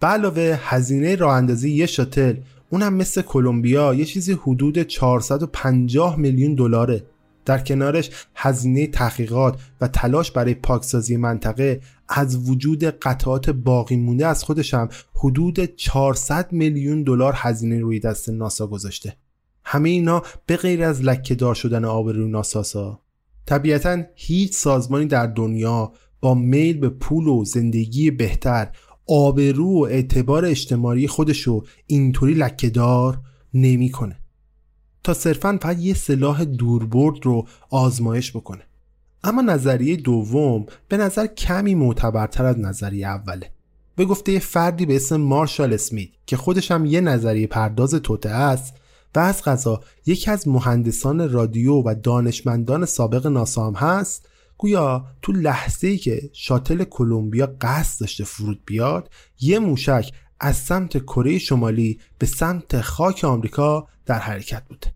[0.00, 2.36] به علاوه هزینه راه اندازی یه شاتل
[2.70, 7.06] اونم مثل کلمبیا یه چیزی حدود 450 میلیون دلاره.
[7.44, 14.44] در کنارش هزینه تحقیقات و تلاش برای پاکسازی منطقه از وجود قطعات باقی مونده از
[14.44, 19.16] خودش هم حدود 400 میلیون دلار هزینه روی دست ناسا گذاشته.
[19.72, 23.00] همه اینا به غیر از لکه دار شدن آبروی ناساسا.
[23.46, 28.68] طبیعتا هیچ سازمانی در دنیا با میل به پول و زندگی بهتر
[29.06, 33.20] آبرو و اعتبار اجتماعی خودشو اینطوری لکهدار
[33.54, 34.18] نمی‌کنه.
[35.04, 38.62] تا صرفا فقط یه سلاح دوربرد رو آزمایش بکنه.
[39.24, 43.50] اما نظریه دوم به نظر کمی معتبرتر از نظریه اوله.
[43.96, 48.79] به گفته فردی به اسم مارشال اسمیت که خودش هم یه نظریه پرداز توته است
[49.14, 54.28] و از غذا یکی از مهندسان رادیو و دانشمندان سابق ناسا هم هست.
[54.58, 60.98] گویا تو لحظه ای که شاتل کلمبیا قصد داشته فرود بیاد یه موشک از سمت
[60.98, 64.92] کره شمالی به سمت خاک آمریکا در حرکت بوده.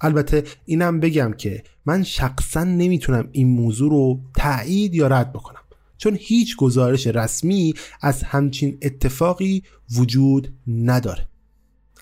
[0.00, 5.62] البته اینم بگم که من شخصا نمی‌تونم این موضوع رو تایید یا رد بکنم
[5.98, 9.62] چون هیچ گزارش رسمی از همچین اتفاقی
[9.96, 11.27] وجود نداره.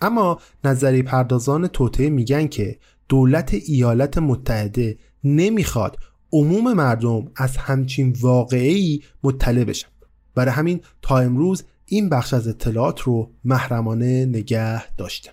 [0.01, 2.78] اما نظری پردازان توطعه میگن که
[3.09, 5.97] دولت ایالات متحده نمی‌خواد
[6.32, 9.88] عموم مردم از همچین واقعی مطلع بشن.
[10.34, 15.30] برای همین تا امروز این بخش از اطلاعات رو محرمانه نگه داشته.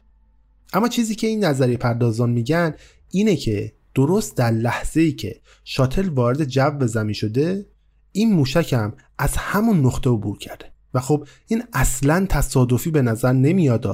[0.74, 2.74] اما چیزی که این نظری پردازان میگن
[3.12, 7.66] اینه که درست در لحظه ای که شاتل وارد جو زمین شده
[8.12, 10.66] این موشک هم از همون نقطه عبور کرده.
[10.94, 13.86] و خب این اصلا تصادفی به نظر نمیاد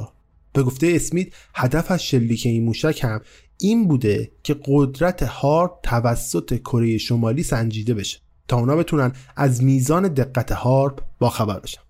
[0.54, 3.22] به گفته اسمیت هدف از شلیک این موشک هم
[3.58, 10.08] این بوده که قدرت هارپ توسط کره شمالی سنجیده بشه تا اونا بتونن از میزان
[10.08, 11.82] دقت هارپ باخبر بشن.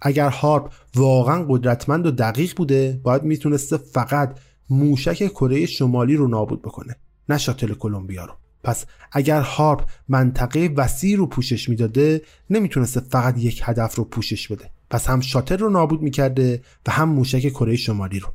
[0.00, 4.38] اگر هارپ واقعا قدرتمند و دقیق بوده باید می‌تونسته فقط
[4.70, 6.96] موشک کره شمالی رو نابود بکنه
[7.28, 8.32] نه شاتل کلمبیا رو.
[8.64, 14.70] پس اگر هارپ منطقه وسیعی رو پوشش می‌داده نمی‌تونسته فقط یک هدف رو پوشش بده.
[14.90, 18.28] پس هم شاتل رو نابود می‌کرده و هم موشک کره شمالی رو.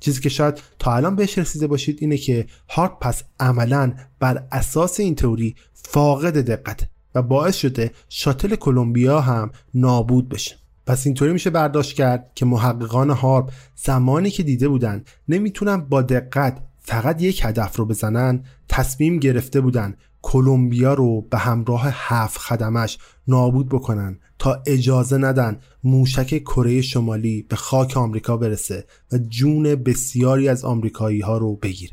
[0.00, 5.00] چیزی که شاید تا الان بهش رسیده باشید اینه که هارپ پس عملا بر اساس
[5.00, 10.56] این تئوری فاقد دقت و باعث شده شاتل کلمبیا هم نابود بشه.
[10.86, 16.62] پس اینطوری میشه برداشت کرد که محققان هارپ زمانی که دیده بودن نمی‌تونن با دقت
[16.78, 19.96] فقط یک هدف رو بزنن تصمیم گرفته بودن
[20.28, 22.98] کلمبیا رو به همراه هفت خدمش
[23.28, 30.48] نابود بکنن تا اجازه ندن موشک کره شمالی به خاک آمریکا برسه و جون بسیاری
[30.48, 31.92] از آمریکایی ها رو بگیره.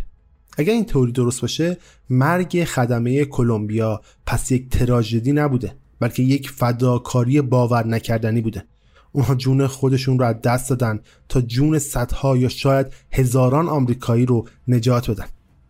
[0.57, 1.77] اگر این تئوری درست باشه
[2.09, 8.63] مرگ خدمه کلمبیا پس یک تراژدی نبوده بلکه یک فداکاری باور نکردنی بوده.
[9.11, 14.47] اونها جون خودشون رو از دست دادن تا جون صدها یا شاید هزاران آمریکایی رو
[14.67, 15.25] نجات بدن.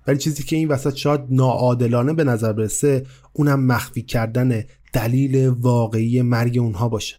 [0.08, 6.22] ولی چیزی که این وسط شاید ناعادلانه به نظر برسه اونم مخفی کردن دلیل واقعی
[6.22, 7.16] مرگ اونها باشه.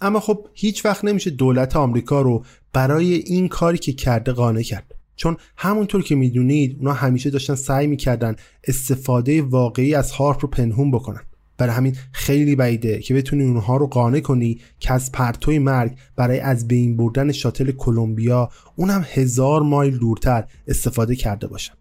[0.00, 4.94] اما خب هیچ وقت نمیشه دولت آمریکا رو برای این کاری که کرده قانع کرد.
[5.16, 10.90] چون همونطور که می‌دونید اونا همیشه داشتن سعی می‌کردن استفاده واقعی از هارپ رو پنهون
[10.90, 11.20] بکنن.
[11.58, 16.40] برای همین خیلی بعیده که بتونی اونها رو قانع کنی که از پرتوی مرگ برای
[16.40, 21.74] از بین بردن شاتل کلمبیا اونم هزار مایل دورتر استفاده کرده باشن.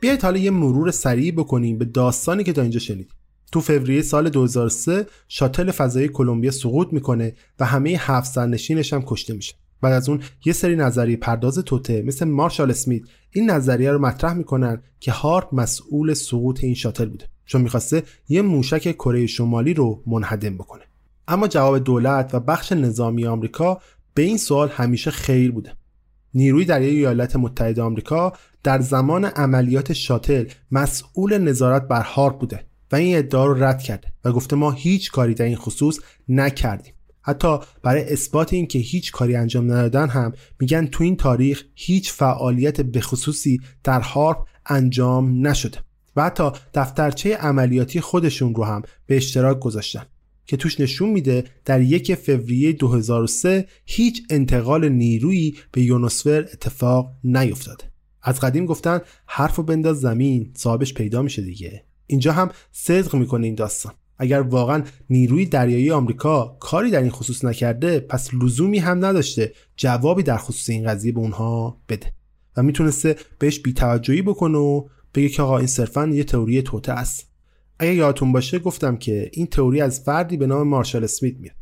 [0.00, 3.14] بیایید حالا یه مرور سریع بکنیم به داستانی که تا اینجا شنیدیم.
[3.52, 9.34] تو فوریه سال 2003 شاتل فضایی کلمبیا سقوط می‌کنه و همه هفت سرنشینش هم کشته
[9.34, 9.54] میشه.
[9.80, 14.32] بعد از اون یه سری نظریه پرداز توته مثل مارشال اسمیت این نظریه رو مطرح
[14.32, 20.02] می‌کنن که هارپ مسئول سقوط این شاتل بوده چون می‌خواسته یه موشک کره شمالی رو
[20.06, 20.82] منهدم بکنه.
[21.28, 23.80] اما جواب دولت و بخش نظامی آمریکا
[24.14, 25.72] به این سوال همیشه خیر بوده.
[26.34, 32.96] نیروی دریایی ایالات متحده آمریکا در زمان عملیات شاتل مسئول نظارت بر هارپ بوده و
[32.96, 36.94] این ادعا رو رد کرده و گفته ما هیچ کاری در این خصوص نکردیم.
[37.22, 42.80] حتی برای اثبات اینکه هیچ کاری انجام ندادن هم میگن تو این تاریخ هیچ فعالیت
[42.80, 45.78] به خصوصی در هارپ انجام نشده
[46.16, 50.06] و حتی دفترچه عملیاتی خودشون رو هم به اشتراک گذاشتن.
[50.50, 57.84] که توش نشون میده در یک فوریه 2003 هیچ انتقال نیرویی به یونوسفر اتفاق نیفتاده
[58.22, 61.84] از قدیم گفتن حرف و بنداز زمین صاحبش پیدا میشه دیگه.
[62.06, 63.92] اینجا هم صدق می‌کنه این داستان.
[64.18, 70.22] اگر واقعا نیروی دریایی آمریکا کاری در این خصوص نکرده پس لزومی هم نداشته جوابی
[70.22, 72.12] در خصوص این قضیه به اونها بده.
[72.56, 77.29] و می‌تونسته بهش بیتوجهی بکنه و بگه که آقا این صرفا یه تئوری توته است.
[77.80, 81.56] اگه یادتون باشه گفتم که این تئوری از فردی به نام مارشال اسمیت میاد.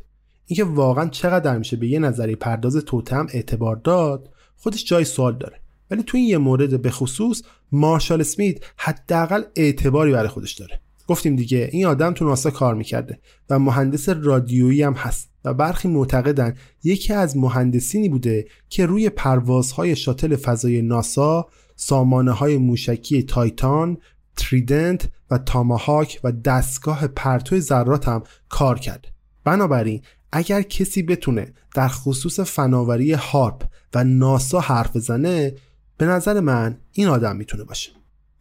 [0.45, 5.59] اینکه واقعا چقدر میشه به یه نظری پرداز توته اعتبار داد خودش جای سوال داره.
[5.91, 7.41] ولی تو این یه مورد به خصوص
[7.71, 10.79] مارشال اسمیت حداقل اعتباری برای خودش داره.
[11.07, 15.87] گفتیم دیگه این آدم تو ناسا کار می‌کرده و مهندس رادیویی هم هست و برخی
[15.87, 23.97] معتقدن یکی از مهندسینی بوده که روی پروازهای شاتل فضای ناسا سامانه های موشکی تایتان
[24.39, 29.07] تریدنت و تاماهاک و دستگاه پرتو ذرات هم کار کرد.
[29.43, 33.63] بنابراین اگر کسی بتونه در خصوص فناوری هارپ
[33.93, 35.53] و ناسا حرف بزنه
[35.97, 37.91] به نظر من این آدم می‌تونه باشه.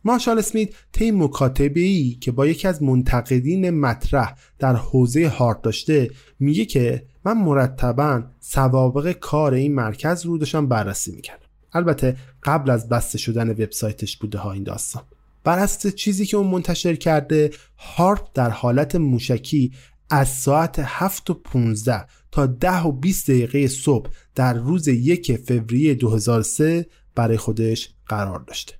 [0.05, 6.11] مارشال اسمیت طی مکاتبه ای که با یکی از منتقدین مطرح در حوزه هارپ داشته
[6.39, 11.47] میگه که من مرتبا سوابق کار این مرکز رو داشتم بررسی می‌کردم.
[11.73, 15.03] البته قبل از بسته شدن وبسایتش بوده ها این داستان.
[15.49, 19.73] بر اساس چیزی که اون منتشر کرده هارپ در حالت موشکی
[20.11, 25.95] از ساعت 7 و 15 تا 10 و 20 دقیقه صبح در روز یک فوریه
[25.95, 28.75] 2003 برای خودش قرار داشته.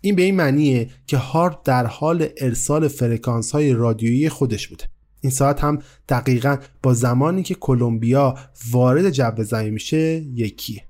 [0.00, 4.84] این به این معنیه که هارپ در حال ارسال فرکانس های رادیویی خودش بوده.
[5.20, 8.34] این ساعت هم دقیقا با زمانی که کلمبیا
[8.70, 10.84] وارد جو زمین میشه یکیه.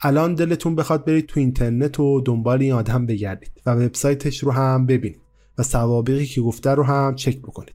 [0.00, 4.86] الان دلتون بخواد برید تو اینترنت و دنبال این آدم بگردید و وبسایتش رو هم
[4.86, 5.20] ببینید
[5.58, 7.74] و سوابقی که گفته رو هم چک بکنید.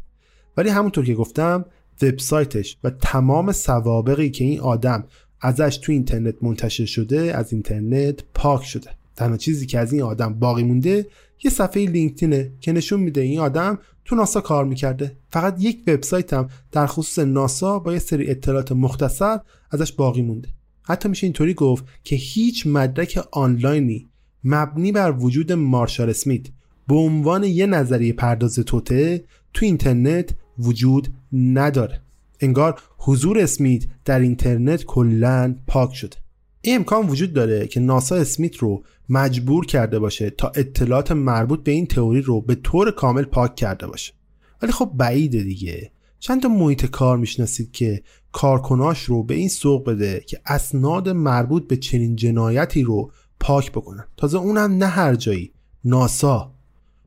[0.58, 1.66] ولی همونطور که گفتم
[2.02, 5.04] وبسایتش و تمام سوابقی که این آدم
[5.42, 8.90] ازش تو اینترنت منتشر شده از اینترنت پاک شده.
[9.16, 11.08] تنها چیزی که از این آدم باقی مونده
[11.44, 15.18] یه صفحه لینکدینه که نشون میده این آدم تو ناسا کار می‌کرده.
[15.32, 19.40] فقط یک وبسایت هم در خصوص ناسا با یه سری اطلاعات مختصر
[19.72, 20.50] ازش باقی مونده.
[20.84, 24.10] حتی میشه اینطوری گفت که هیچ مدرک آنلاینی
[24.44, 26.48] مبنی بر وجود مارشال اسمیت
[26.88, 29.24] به عنوان یه نظریه پرداز توته
[29.54, 32.02] تو اینترنت وجود نداره.
[32.40, 36.18] انگار حضور اسمیت در اینترنت کلا پاک شده.
[36.62, 41.72] این امکان وجود داره که ناسا اسمیت رو مجبور کرده باشه تا اطلاعات مربوط به
[41.72, 44.14] این تئوری رو به طور کامل پاک کرده باشه.
[44.62, 45.92] ولی خب بعیده دیگه.
[46.20, 48.04] چند تا محیط کار می‌شناسید که
[48.34, 54.06] کارکناش رو به این سوق بده که اسناد مربوط به چنین جنایتی رو پاک بکنن.
[54.18, 55.52] تازه اونم نه هر جایی
[55.86, 56.52] ناسا.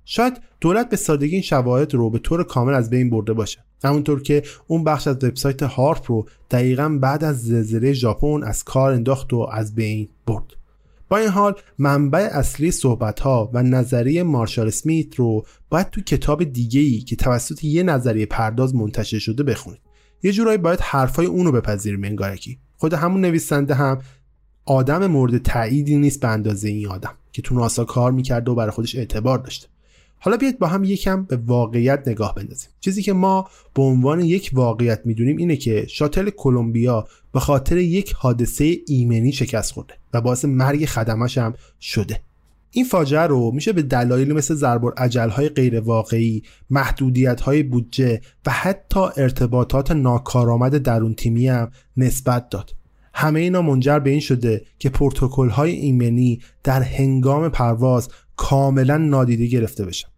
[0.04, 3.58] شاید دولت به سادگی این شواهد رو به طور کامل از بین برده باشه.
[3.84, 8.92] همونطور که اون بخش از وبسایت هارپ رو دقیقا بعد از زلزله ژاپن از کار
[8.92, 10.44] انداخت و از بین برد.
[11.08, 16.44] با این حال منبع اصلی صحبت ها و نظریه مارشال اسمیت رو باید تو کتاب
[16.44, 19.85] دیگه ای که توسط یه نظریه پرداز منتشر شده بخونید.
[20.22, 23.98] یه جورایی باید حرفای اونو بپذیریم انگارکی خود همون نویسنده هم
[24.64, 28.70] آدم مورد تاییدی نیست به اندازه این آدم که تو ناسا کار می‌کرده و برای
[28.70, 29.68] خودش اعتبار داشته.
[30.18, 32.70] حالا بیاید با هم یکم به واقعیت نگاه بندازیم.
[32.80, 38.12] چیزی که ما به عنوان یک واقعیت می‌دونیم اینه که شاتل کلمبیا به خاطر یک
[38.12, 42.20] حادثه ایمنی شکست خورده و باعث مرگ خدمش هم شده.
[42.70, 44.82] این فاجعه رو میشه به دلایلی مثل ضرب
[45.30, 52.74] های غیر واقعی، محدودیت های بودجه و حتی ارتباطات ناکارآمد درون تیمی هم نسبت داد.
[53.14, 59.46] همه اینا منجر به این شده که پروتکل های ایمنی در هنگام پرواز کاملا نادیده
[59.46, 60.08] گرفته بشن.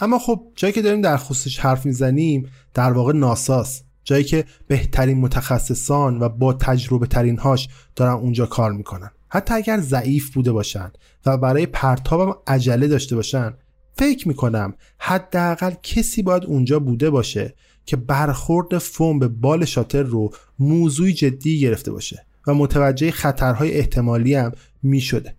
[0.00, 5.18] اما خب جایی که داریم در خصوصش حرف می‌زنیم در واقع ناساست جایی که بهترین
[5.18, 10.92] متخصصان و با تجربه ترین هاش دارن اونجا کار می‌کنن حتی اگر ضعیف بوده باشن
[11.26, 13.54] و برای پرتابم عجله داشته باشن
[13.96, 17.54] فکر می‌کنم حداقل کسی باید اونجا بوده باشه
[17.86, 24.34] که برخورد فوم به بال شاتر رو موضوعی جدی گرفته باشه و متوجه خطرهای احتمالی
[24.34, 25.36] هم می‌شده.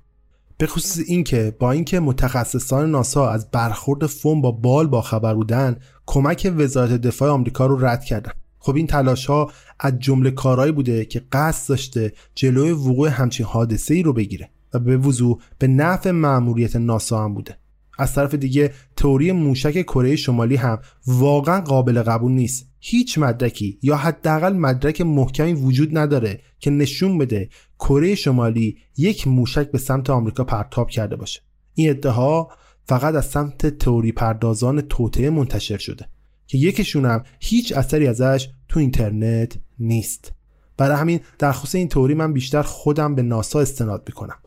[0.58, 5.76] به خصوص اینکه با اینکه متخصصان ناسا از برخورد فوم با بال باخبر بودن
[6.06, 8.32] کمک وزارت دفاع آمریکا رو رد کردن.
[8.66, 13.94] خب این تلاش ها از جمله کارهایی بوده که قصد داشته جلوی وقوع همچین حادثه
[13.94, 17.58] ای رو بگیره و به وضوع به نفع مأموریت ناسا هم بوده.
[18.00, 22.68] از طرف دیگه تئوری موشک کره شمالی هم واقعا قابل قبول نیست.
[22.80, 27.50] هیچ مدرکی یا حداقل مدرک محکمی وجود نداره که نشون بده
[27.80, 31.42] کره شمالی یک موشک به سمت آمریکا پرتاب کرده باشه.
[31.74, 32.48] این ادعا
[32.84, 36.15] فقط از سمت تئوری پردازان توطعه منتشر شده.
[36.48, 40.32] که یکیشون هم هیچ اثری ازش تو اینترنت نیست.
[40.78, 44.38] برای همین در خصوص این توری من بیشتر خودم به ناسا استناد می‌کنم.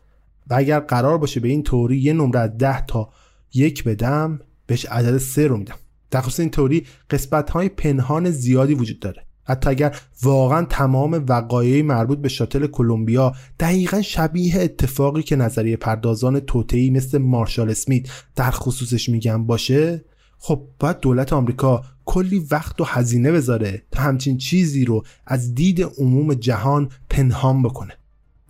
[0.50, 3.10] و اگر قرار باشه به این توری یه نمره از ده تا
[3.54, 5.76] یک بدم بهش عدد سه رو میدم.
[6.10, 9.24] در خصوص این توری قسمت های پنهان زیادی وجود داره.
[9.44, 16.40] حتی اگر واقعا تمام وقایع مربوط به شاتل کلمبیا دقیقا شبیه اتفاقی که نظریه پردازان
[16.40, 20.04] توتعی مثل مارشال اسمیت در خصوصش میگن باشه
[20.38, 25.82] خب باید دولت آمریکا کلی وقت و هزینه بذاره تا همچین چیزی رو از دید
[25.82, 27.94] عموم جهان پنهان بکنه.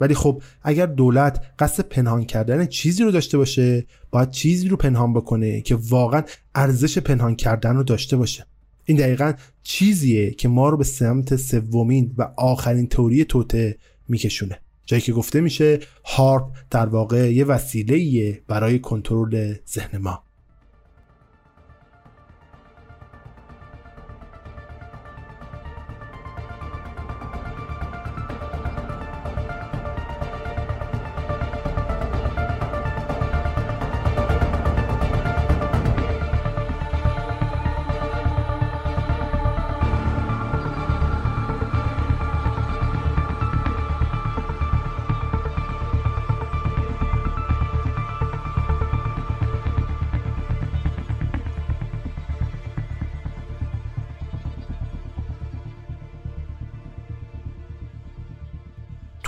[0.01, 5.13] ولی خب اگر دولت قصد پنهان کردن چیزی رو داشته باشه باید چیزی رو پنهان
[5.13, 6.23] بکنه که واقعا
[6.55, 8.47] ارزش پنهان کردن رو داشته باشه.
[8.85, 9.33] این دقیقا
[9.63, 13.79] چیزیه که ما رو به سمت سومین و آخرین توری توته
[14.09, 14.61] میکشونه.
[14.87, 20.23] جایی که گفته میشه هارپ در واقع یه وسیله برای کنترل ذهن ما.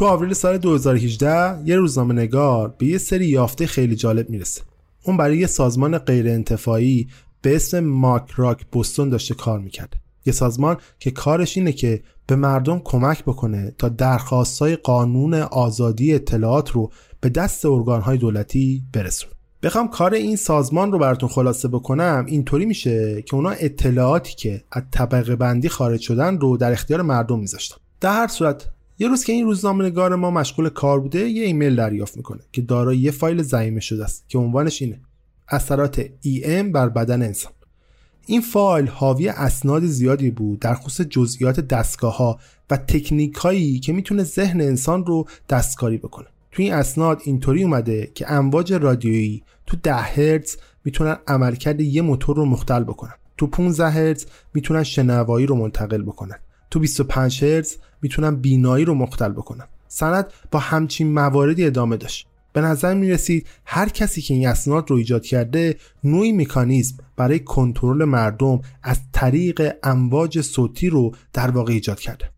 [0.01, 4.62] تو آوریل سال 2018 یه روزنامه نگار به یه سری یافته خیلی جالب می‌رسه.
[5.05, 7.09] اون برای یه سازمان غیر انتفاعی
[7.42, 12.36] به اسم ماک راک بوستون داشته کار می‌کرده یه سازمان که کارش اینه که به
[12.36, 16.90] مردم کمک بکنه تا درخواستای قانون آزادی اطلاعات رو
[17.20, 19.32] به دست ارگانهای دولتی برسونه.
[19.62, 24.82] بخوام کار این سازمان رو براتون خلاصه بکنم اینطوری میشه که اونا اطلاعاتی که از
[24.90, 27.76] طبقه بندی خارج شدن رو در اختیار مردم میذاشتن.
[28.01, 28.68] در هر صورت
[29.01, 32.62] یه روز که این روزنامه نگار ما مشغول کار بوده یه ایمیل دریافت می‌کنه که
[32.62, 35.01] دارای یه فایل ضمیمه شده است که عنوانش اینه
[35.48, 36.05] اثرات
[36.44, 37.53] ام بر بدن انسان.
[38.26, 42.38] این فایل حاوی اسناد زیادی بود در خصوص جزئیات دستگاه ها
[42.70, 46.26] و تکنیک هایی که می‌تونه ذهن انسان رو دستکاری بکنه.
[46.53, 52.36] تو این اسناد اینطوری اومده که امواج رادیویی تو 10 هرتز می‌تونن عملکرد یه موتور
[52.36, 53.14] رو مختل بکنن.
[53.36, 56.38] تو 15 هرتز می‌تونن شنوایی رو منتقل بکنن.
[56.71, 62.27] تو 25 هرتز می‌تونن بینایی رو مختل بکنن سند با همچین مواردی ادامه داشت.
[62.53, 67.39] به نظر می رسید هر کسی که این اسناد رو ایجاد کرده نوعی مکانیزم برای
[67.39, 72.31] کنترل مردم از طریق امواج صوتی رو در واقع ایجاد کرده.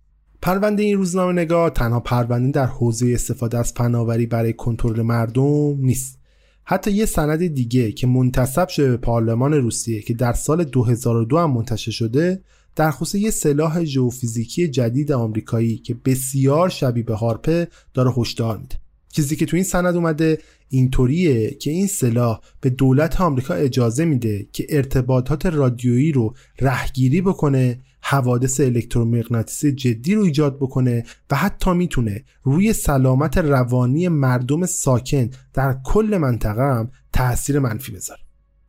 [0.42, 6.18] پرونده این روزنامه نگاه تنها پرونده در حوزه استفاده از فناوری برای کنترل مردم نیست.
[6.64, 11.50] حتی یه سند دیگه که منتصب شده به پارلمان روسیه که در سال 2002 هم
[11.50, 12.42] منتشر شده
[12.76, 18.76] در خصوص یه سلاح ژئوفیزیکی جدید آمریکایی که بسیار شبیه به هارپه داره هشدار میده.
[19.12, 24.46] چیزی که تو این سند اومده اینطوریه که این سلاح به دولت آمریکا اجازه میده
[24.52, 32.24] که ارتباطات رادیویی رو رهگیری بکنه حوادث الکترومغناطیسی جدی رو ایجاد بکنه و حتی می‌تونه
[32.42, 38.21] روی سلامت روانی مردم ساکن در کل منطقه هم تاثیر منفی بذاره.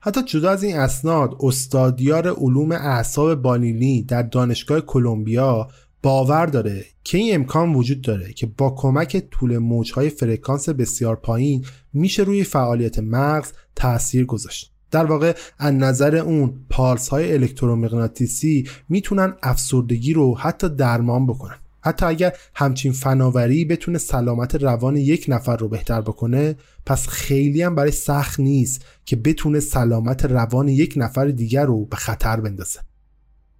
[0.05, 5.67] حتی جدا از این اسناد استادیار علوم اعصاب بالینی در دانشگاه کلمبیا
[6.01, 11.65] باور داره که این امکان وجود داره که با کمک طول موجهای فرکانس بسیار پایین
[11.93, 14.73] میشه روی فعالیت مغز تاثیر گذاشت.
[14.91, 21.57] در واقع از نظر اون پالس های الکترومغناطیسی می‌تونن افسردگی رو حتی درمان بکنن.
[21.83, 26.55] حتی اگر همچین فناوری بتونه سلامت روان یک نفر رو بهتر بکنه
[26.85, 31.95] پس خیلی هم براش سخت نیست که بتونه سلامت روان یک نفر دیگر رو به
[31.95, 32.79] خطر بندازه.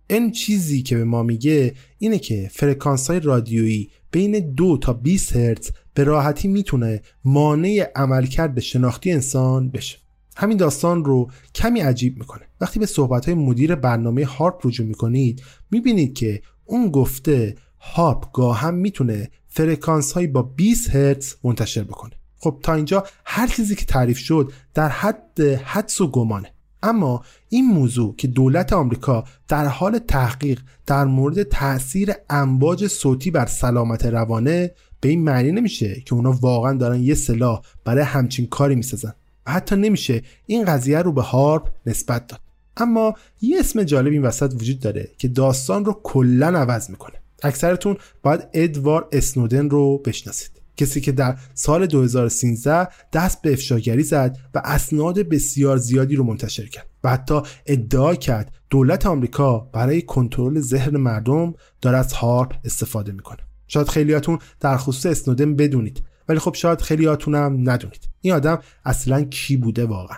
[0.07, 5.35] این چیزی که به ما میگه اینه که فرکانس های رادیویی بین دو تا 20
[5.35, 9.97] هرتز به راحتی می‌تونه مانع عملکرد شناختی انسان بشه.
[10.35, 12.41] همین داستان رو کمی عجیب می‌کنه.
[12.61, 18.73] وقتی به صحبت های مدیر برنامه هارپ رجوع می‌کنید می‌بینید که اون گفته هارپ گاهاً
[18.73, 22.11] می‌تونه فرکانس هایی با 20 هرتز منتشر بکنه.
[22.37, 26.53] خب تا اینجا هر چیزی که تعریف شد در حد حدس و گمانه.
[26.83, 33.45] اما این موضوع که دولت آمریکا در حال تحقیق در مورد تاثیر امواج صوتی بر
[33.45, 34.71] سلامت روانه
[35.01, 39.13] به این معنی نمیشه که اونا واقعا دارن یه سلاح برای همچین کاری می‌سازن.
[39.45, 42.39] و حتی نمیشه این قضیه رو به هارپ نسبت داد.
[42.77, 47.22] اما یه اسم جالب این وسط وجود داره که داستان رو کلا عوض می‌کنه.
[47.43, 50.51] اکثرتون باید ادوار اسنودن رو بشناسید.
[50.77, 56.65] کسی که در سال 2013 دست به افشاگری زد و اسناد بسیار زیادی رو منتشر
[56.65, 63.11] کرد و حتی ادعا کرد دولت آمریکا برای کنترل ذهن مردم داره از هارپ استفاده
[63.11, 63.39] می‌کنه.
[63.67, 68.09] شاید خیلیاتون در خصوص اسنودن بدونید ولی خب شاید خیلیاتون هم ندونید.
[68.21, 70.17] این آدم اصلا کی بوده واقعا؟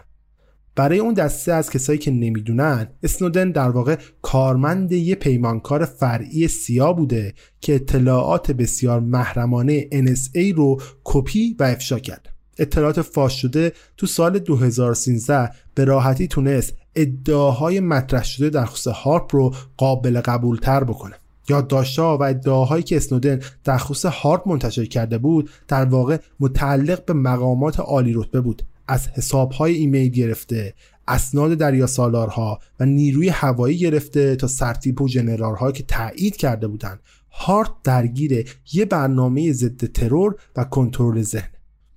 [0.75, 6.93] برای اون دسته از کسایی که نمی‌دونن اسنودن در واقع کارمند یه پیمانکار فرعی سیا
[6.93, 12.29] بوده که اطلاعات بسیار محرمانه NSA رو کپی و افشا کرد.
[12.57, 19.35] اطلاعات فاش شده تو سال 2013 به راحتی تونست ادعاهای مطرح شده در خصوص هارپ
[19.35, 21.15] رو قابل قبول تر بکنه.
[21.49, 27.13] یادداشت‌ها و ادعاهایی که اسنودن در خصوص هارپ منتشر کرده بود در واقع متعلق به
[27.13, 28.63] مقامات عالی رتبه بود.
[28.87, 30.73] از حسابهای ایمیل گرفته
[31.07, 36.99] اسناد دریا سالارها و نیروی هوایی گرفته تا سرتیپ و جنرالها که تایید کرده بودند.
[37.31, 41.49] هارت درگیر یه برنامه ضد ترور و کنترل ذهن.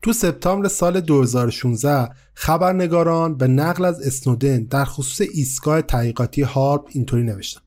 [0.02, 7.22] تو سپتامبر سال 2016 خبرنگاران به نقل از اسنودن در خصوص ایستگاه تحقیقاتی هارپ اینطوری
[7.22, 7.60] نوشتن.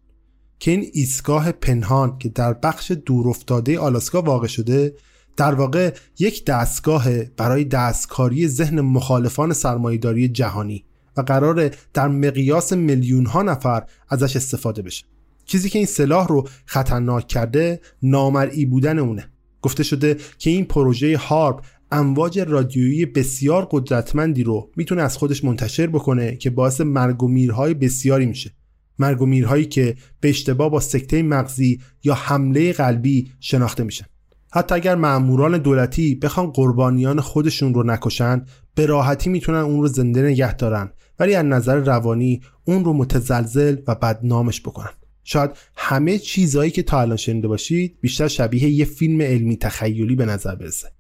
[0.59, 4.93] که این ایستگاه پنهان که در بخش دورافتاده آلاسکا واقع شده
[5.37, 10.85] در واقع یک دستگاه برای دستکاری ذهن مخالفان سرمایهداری جهانی
[11.17, 15.05] و قرار در مقیاس میلیون ها نفر ازش استفاده بشه.
[15.45, 19.31] چیزی که این سلاح رو خطرناک کرده نامرئی بودن اونه.
[19.61, 25.87] گفته شده که این پروژه هارپ امواج رادیویی بسیار قدرتمندی رو می‌تونه از خودش منتشر
[25.87, 28.51] بکنه که باعث مرگ و میرهای بسیاری میشه.
[28.99, 34.05] مرگ و میرهایی که به اشتباه با سکته مغزی یا حمله قلبی شناخته میشن.
[34.53, 38.45] حتی اگر ماموران دولتی بخوان قربانیان خودشون رو نکشن
[38.75, 40.91] به راحتی می‌تونن اون رو زنده نگه دارن.
[41.19, 44.91] ولی از نظر روانی اون رو متزلزل و بدنامش بکنن.
[45.23, 50.25] شاید همه چیزهایی که تا الان شنیده باشید بیشتر شبیه یه فیلم علمی تخیلی به
[50.25, 50.91] نظر برسه.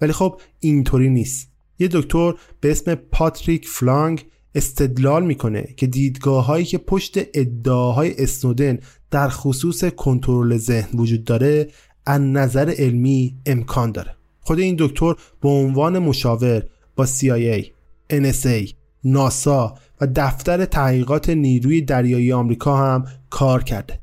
[0.00, 1.48] ولی خب اینطوری نیست.
[1.78, 8.78] یه دکتر به اسم پاتریک فلانگ استدلال می‌کنه که دیدگاه هایی که پشت ادعاهای اسنودن
[9.10, 11.68] در خصوص کنترل ذهن وجود داره
[12.10, 14.16] از نظر علمی امکان داره.
[14.40, 16.62] خود این دکتر به عنوان مشاور
[16.96, 17.64] با CIA,
[18.12, 18.72] NSA,
[19.04, 24.00] ناسا و دفتر تحقیقات نیروی دریایی آمریکا هم کار کرده.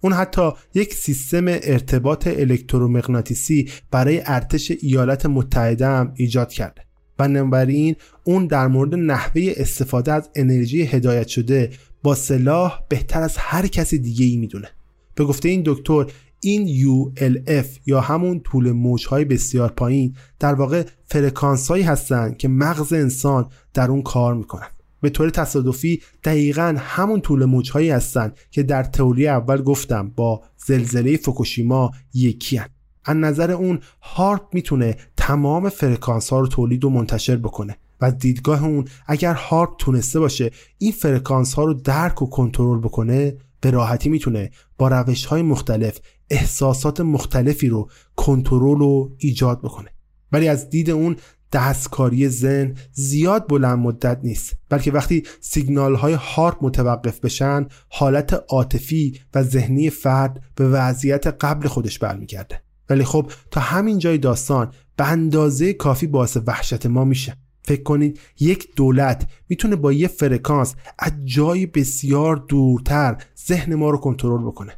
[0.00, 6.82] اون حتی یک سیستم ارتباط الکترومغناطیسی برای ارتش ایالات متحده هم ایجاد کرده.
[7.16, 11.70] بنابراین اون در مورد نحوه استفاده از انرژی هدایت شده
[12.02, 14.68] با سلاح بهتر از هر کس دیگه ای می‌دونه.
[15.14, 16.06] به گفته این دکتر
[16.48, 22.92] این ULF یا همون طول موجهای بسیار پایین در واقع فرکانس هایی هستند که مغز
[22.92, 24.66] انسان در اون کار می‌کنه
[25.00, 31.16] به طور تصادفی دقیقا همون طول موجهایی هستند که در تئوری اول گفتم با زلزله
[31.16, 32.68] فوکوشیما یکی هستن.
[33.04, 38.10] از نظر اون هارپ می‌تونه تمام فرکانس ها رو تولید و منتشر بکنه و از
[38.10, 43.36] دیدگاه اون اگر هارپ تونسته باشه این فرکانس ها رو درک و کنترل بکنه
[43.66, 46.00] به راحتی می‌تونه با روش های مختلف
[46.30, 49.90] احساسات مختلفی رو کنترل و ایجاد بکنه.
[50.32, 51.16] ولی از دید اون
[51.52, 54.56] دستکاری زن زیاد بلند مدت نیست.
[54.68, 61.68] بلکه وقتی سیگنال های هارپ متوقف بشن حالت عاطفی و ذهنی فرد به وضعیت قبل
[61.68, 62.62] خودش برمیگرده.
[62.90, 67.36] ولی خب تا همین جای داستان به اندازه کافی باعث وحشت ما میشه.
[67.66, 73.16] فکر کنید یک دولت می‌تونه با یه فرکانس از جای بسیار دورتر
[73.48, 74.72] ذهن ما رو کنترل بکنه.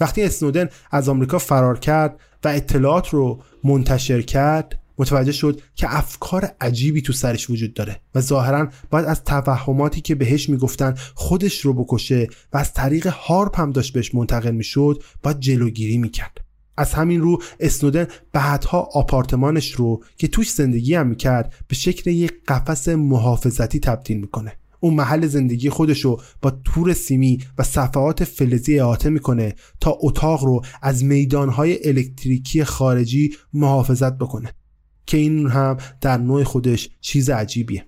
[0.00, 6.50] وقتی اسنودن از آمریکا فرار کرد و اطلاعات رو منتشر کرد متوجه شد که افکار
[6.60, 11.74] عجیبی تو سرش وجود داره و ظاهرا باید از توهماتی که بهش می‌گفتن خودش رو
[11.74, 16.41] بکشه و از طریق هارپ هم داشت بهش منتقل می‌شد باید جلوگیری می‌کرد.
[16.76, 22.32] از همین رو اسنودن بعدها آپارتمانش رو که توش زندگی هم می‌کرد به شکل یک
[22.48, 24.52] قفس محافظتی تبدیل می‌کنه.
[24.80, 30.44] اون محل زندگی خودش رو با تور سیمی و صفحات فلزی احاطه می‌کنه تا اتاق
[30.44, 34.52] رو از میدانهای الکتریکی خارجی محافظت بکنه
[35.06, 37.86] که این هم در نوع خودش چیز عجیبیه.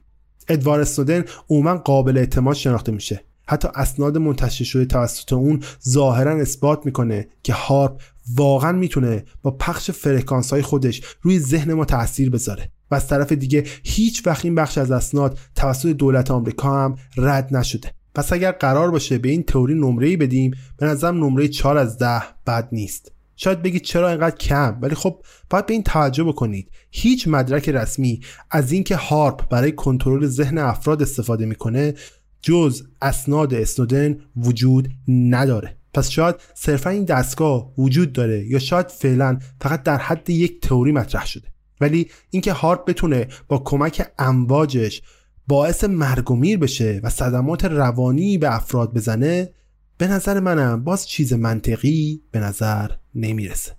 [0.48, 3.24] ادوار اسنودن عموما قابل اعتماد شناخته میشه.
[3.46, 8.00] حتی اسناد منتشر شده توسط اون ظاهرا اثبات می‌کنه که هارپ
[8.36, 12.70] واقعا می‌تونه با پخش فرکانس های خودش روی ذهن ما تاثیر بذاره.
[12.90, 17.56] و از طرف دیگه هیچ وقت این بخش از اسناد توسط دولت آمریکا هم رد
[17.56, 17.90] نشده.
[18.14, 22.22] پس اگر قرار باشه به این تئوری نمره بدیم به نظرم نمره 4 از 10
[22.46, 23.12] بد نیست.
[23.36, 26.70] شاید بگید چرا اینقدر کم ولی خب باید به این توجه بکنید.
[26.90, 28.20] هیچ مدرک رسمی
[28.50, 31.94] از اینکه هارپ برای کنترل ذهن افراد استفاده می‌کنه
[32.42, 35.76] جز اسناد اسنودن وجود نداره.
[35.94, 40.92] پس شاید صرفا این دستگاه وجود داره یا شاید فعلا فقط در حد یک تئوری
[40.92, 41.48] مطرح شده.
[41.80, 45.02] ولی اینکه هارپ بتونه با کمک امواجش
[45.48, 49.50] باعث مرگ و میر بشه و صدمات روانی به افراد بزنه
[49.98, 53.72] به نظر منم باز چیز منطقی به نظر نمی‌رسه.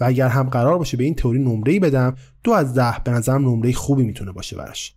[0.00, 3.48] و اگر هم قرار باشه به این تئوری نمره بدم دو از ده به نظرم
[3.48, 4.94] نمره خوبی می‌تونه باشه براش.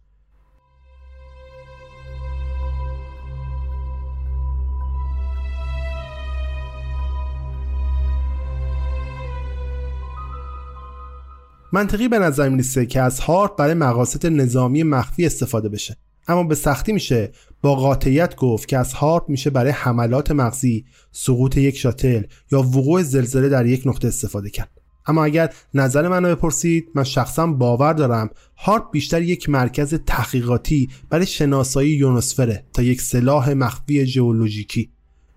[11.74, 15.98] منطقی به نظر می‌رسه که از هارپ برای مقاصد نظامی مخفی استفاده بشه.
[16.28, 21.58] اما به سختی میشه با قاطعیت گفت که از هارپ میشه برای حملات مغزی سقوط
[21.58, 24.70] یک شاتل یا وقوع زلزله در یک نقطه استفاده کرد.
[25.06, 31.26] اما اگر نظر منو بپرسید من شخصا باور دارم هارپ بیشتر یک مرکز تحقیقاتی برای
[31.26, 34.92] شناسایی یونوسفره تا یک سلاح مخفی ژئولوژیکی.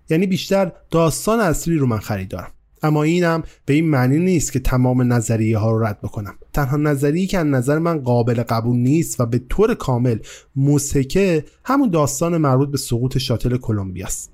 [0.09, 2.51] یعنی بیشتر داستان اصلی رو من خریدارم.
[2.85, 6.35] اما اینم به این معنی نیست که تمام نظریه ها رو رد بکنم.
[6.53, 10.17] تنها نظریه که از نظر من قابل قبول نیست و به طور کامل
[10.55, 14.31] موسکه همون داستان مربوط به سقوط شاتل کلمبیا است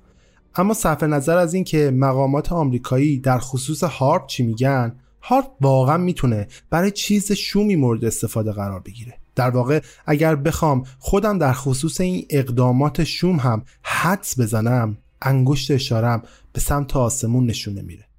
[0.54, 4.92] اما صرف نظر از این که مقامات آمریکایی در خصوص هارپ چی میگن
[5.22, 9.14] هارپ واقعا می‌تونه برای چیز شومی مورد استفاده قرار بگیره.
[9.34, 16.22] در واقع اگر بخوام خودم در خصوص این اقدامات شوم هم حدس بزنم انگشت اشارم
[16.52, 18.11] به سمت آسمون نشونه میره.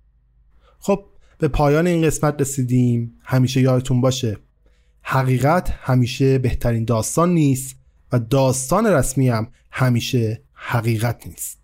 [0.85, 1.05] خب
[1.37, 3.19] به پایان این قسمت رسیدیم.
[3.23, 4.37] همیشه یادتون باشه
[5.01, 7.75] حقیقت همیشه بهترین داستان نیست
[8.11, 11.62] و داستان رسمی هم همیشه حقیقت نیست.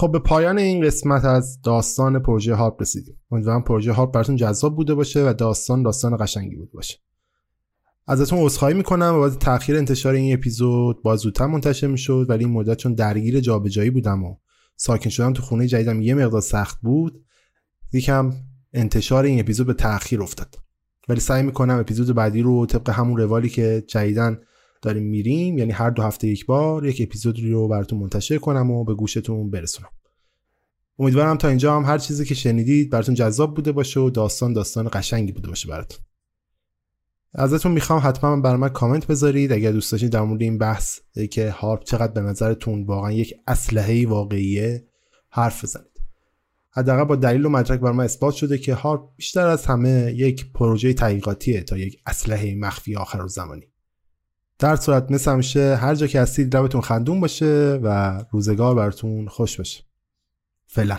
[0.00, 3.16] خب به پایان این قسمت از داستان پروژه هارپ رسیدیم.
[3.30, 6.98] امیدوارم پروژه هارپ براتون جذاب بوده باشه و داستان داستان قشنگی بوده باشه.
[8.06, 12.76] ازتون عذرخواهی می‌کنم باید تاخیر انتشار این اپیزود با زودتر منتشر می‌شد ولی این مدت
[12.76, 14.36] چون درگیر جابجایی بودم و
[14.76, 17.24] ساکن شدم تو خونه جدیدم یه مقدار سخت بود
[17.92, 18.32] یکم
[18.72, 20.56] انتشار این اپیزود به تاخیر افتاد.
[21.08, 24.38] ولی سعی می‌کنم اپیزود بعدی رو طبق همون روالی که جدیدن
[24.82, 25.58] داریم میریم.
[25.58, 29.50] یعنی هر دو هفته یک بار یک اپیزود رو براتون منتشر کنم و به گوشتون
[29.50, 29.88] برسونم.
[30.98, 34.90] امیدوارم تا اینجا هم هر چیزی که شنیدید براتون جذاب بوده باشه و داستان داستان
[34.92, 35.98] قشنگی بوده باشه براتون.
[37.34, 39.52] ازتون می‌خوام حتما بر من کامنت بذارید.
[39.52, 41.00] اگر دوست داشتید در مورد این بحث
[41.30, 44.86] که هارپ چقدر به نظرتون واقعا یک اسلحه واقعیه
[45.28, 45.90] حرف بزنید.
[46.72, 50.52] حداقل با دلیل و مدرک بر من اثبات شده که هارپ بیشتر از همه یک
[50.52, 53.69] پروژه تحقیقاتیه تا یک اسلحه مخفی آخر زمانی
[54.60, 59.56] در صورت مثل همیشه هر جا که هستید لبتون خندون باشه و روزگار براتون خوش
[59.56, 59.84] باشه.
[60.66, 60.98] فعلا.